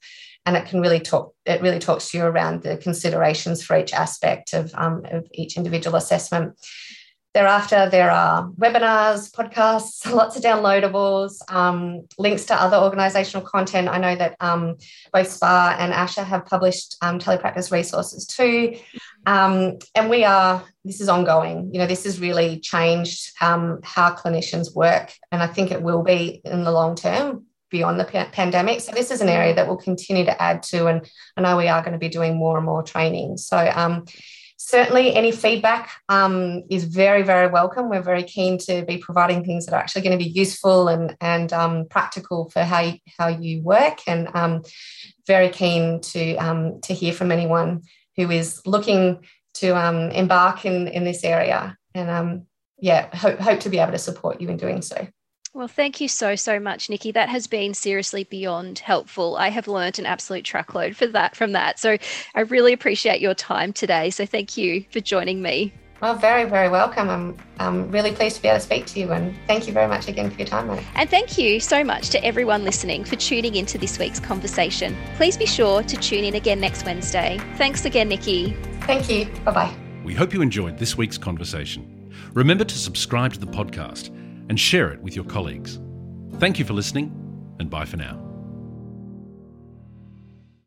and 0.47 0.56
it 0.56 0.65
can 0.65 0.80
really 0.80 1.01
talk 1.01 1.34
it 1.45 1.62
really 1.62 1.77
talks 1.77 2.10
to 2.10 2.17
you 2.17 2.23
around 2.23 2.63
the 2.63 2.77
considerations 2.77 3.62
for 3.62 3.77
each 3.77 3.93
aspect 3.93 4.53
of, 4.53 4.73
um, 4.75 5.03
of 5.12 5.27
each 5.34 5.58
individual 5.58 5.97
assessment 5.97 6.58
Thereafter, 7.38 7.88
there 7.91 8.10
are 8.10 8.50
webinars, 8.54 9.32
podcasts, 9.32 10.12
lots 10.12 10.36
of 10.36 10.41
downloadables, 10.41 11.34
um, 11.54 12.08
links 12.17 12.45
to 12.45 12.56
other 12.60 12.78
organisational 12.78 13.45
content. 13.45 13.89
I 13.89 14.00
know 14.00 14.15
that 14.15 14.38
um, 14.39 14.78
both 15.13 15.28
SPA 15.28 15.76
and 15.78 15.93
ASHA 15.93 16.26
have 16.26 16.47
published 16.47 16.97
um, 17.04 17.19
telepractice 17.19 17.71
resources 17.71 18.26
too. 18.26 18.80
Um, 19.28 19.78
and 19.93 20.10
we 20.10 20.23
are, 20.23 20.63
this 20.84 21.00
is 21.00 21.10
ongoing. 21.10 21.69
You 21.71 21.82
know, 21.82 21.86
this 21.86 22.06
has 22.06 22.19
really 22.19 22.60
changed 22.60 23.32
um, 23.39 23.82
how 23.84 24.15
clinicians 24.15 24.73
work. 24.76 25.13
And 25.32 25.43
I 25.43 25.45
think 25.45 25.69
it 25.69 25.84
will 25.84 26.02
be 26.02 26.41
in 26.43 26.63
the 26.63 26.71
long 26.71 26.95
term 26.95 27.45
beyond 27.69 28.00
the 28.00 28.06
pandemic. 28.32 28.82
So 28.82 28.93
this 28.93 29.12
is 29.12 29.21
an 29.21 29.30
area 29.30 29.54
that 29.54 29.67
we'll 29.67 29.78
continue 29.78 30.26
to 30.26 30.41
add 30.41 30.63
to. 30.71 30.88
And 30.88 31.08
I 31.36 31.41
know 31.41 31.56
we 31.56 31.67
are 31.67 31.84
going 31.84 31.93
to 31.93 32.00
be 32.00 32.10
doing 32.10 32.36
more 32.36 32.58
and 32.58 32.65
more 32.65 32.82
training. 32.82 33.38
So, 33.38 33.60
um, 33.76 34.06
certainly 34.58 35.15
any 35.15 35.32
feedback 35.32 35.91
um, 36.10 36.63
is 36.70 36.84
very 36.84 37.24
very 37.24 37.48
welcome. 37.48 37.89
We're 37.89 38.02
very 38.02 38.24
keen 38.24 38.58
to 38.60 38.84
be 38.86 38.98
providing 38.98 39.46
things 39.46 39.65
that 39.65 39.74
are 39.74 39.80
actually 39.80 40.02
going 40.02 40.17
to 40.17 40.24
be 40.24 40.30
useful 40.30 40.88
and 40.88 41.15
and 41.22 41.54
um, 41.54 41.86
practical 41.89 42.50
for 42.50 42.63
how 42.63 42.82
you, 42.82 42.93
how 43.17 43.28
you 43.28 43.62
work. 43.62 44.00
And 44.08 44.30
um, 44.36 44.63
very 45.26 45.50
keen 45.50 46.02
to 46.02 46.36
um, 46.36 46.82
to 46.82 46.93
hear 46.93 47.13
from 47.13 47.32
anyone 47.32 47.84
who 48.15 48.30
is 48.32 48.62
looking 48.65 49.24
to 49.56 49.76
um, 49.78 50.12
embark 50.12 50.65
in 50.65 50.88
in 50.88 51.04
this 51.04 51.24
area. 51.24 51.78
And 51.96 52.10
um, 52.10 52.48
yeah 52.80 53.15
hope, 53.15 53.39
hope 53.39 53.60
to 53.62 53.70
be 53.70 53.80
able 53.80 53.91
to 53.91 53.98
support 53.98 54.39
you 54.39 54.50
in 54.50 54.58
doing 54.58 54.82
so 54.82 55.08
well, 55.58 55.67
thank 55.67 56.00
you 56.00 56.08
so, 56.08 56.36
so 56.36 56.60
much, 56.60 56.88
Nicki. 56.88 57.12
That 57.12 57.30
has 57.30 57.48
been 57.48 57.74
seriously 57.74 58.26
beyond 58.26 58.78
helpful. 58.78 59.38
I 59.38 59.50
have 59.50 59.67
learned 59.67 59.98
an 59.98 60.06
absolute 60.06 60.46
truckload 60.46 60.96
for 60.96 61.08
that 61.08 61.36
from 61.36 61.54
that. 61.54 61.80
So 61.80 61.98
I 62.36 62.41
really 62.41 62.74
appreciate 62.74 63.22
your 63.22 63.34
time 63.34 63.74
today. 63.74 64.12
So 64.12 64.28
thank 64.28 64.56
you 64.56 64.86
for 64.91 65.00
joining 65.00 65.41
me. 65.41 65.74
Well, 66.00 66.13
very, 66.13 66.48
very 66.48 66.70
welcome. 66.70 67.10
I'm, 67.10 67.38
I'm 67.58 67.89
really 67.89 68.12
pleased 68.12 68.36
to 68.36 68.41
be 68.43 68.50
able 68.50 68.60
to 68.60 68.63
speak 68.63 68.86
to 68.86 69.00
you 69.00 69.12
and 69.12 69.36
thank 69.48 69.65
you 69.65 69.74
very 69.74 69.88
much 69.88 70.08
again 70.08 70.30
for 70.30 70.38
your 70.38 70.46
time, 70.46 70.67
mate. 70.67 70.84
And 70.93 71.10
thank 71.10 71.39
you 71.39 71.60
so 71.60 71.84
much 71.84 72.10
to 72.12 72.24
everyone 72.24 72.63
listening 72.63 73.04
for 73.04 73.15
tuning 73.15 73.56
into 73.56 73.80
this 73.80 73.98
week's 73.98 74.20
conversation. 74.20 74.96
Please 75.15 75.38
be 75.38 75.48
sure 75.48 75.82
to 75.82 75.98
tune 75.98 76.24
in 76.24 76.36
again 76.36 76.60
next 76.60 76.86
Wednesday. 76.86 77.39
Thanks 77.56 77.84
again, 77.86 78.10
Nicki. 78.10 78.56
Thank 78.82 79.10
you. 79.10 79.26
Bye 79.43 79.52
bye. 79.52 79.76
We 80.04 80.13
hope 80.13 80.36
you 80.36 80.43
enjoyed 80.43 80.78
this 80.78 80.96
week's 80.96 81.17
conversation. 81.17 82.12
Remember 82.36 82.63
to 82.63 82.78
subscribe 82.78 83.34
to 83.34 83.39
the 83.39 83.48
podcast 83.48 84.12
and 84.49 84.60
share 84.60 84.91
it 84.91 85.01
with 85.01 85.15
your 85.15 85.25
colleagues. 85.25 85.79
Thank 86.39 86.60
you 86.60 86.65
for 86.65 86.73
listening, 86.73 87.12
and 87.60 87.69
bye 87.69 87.86
for 87.86 87.97
now. 87.97 88.27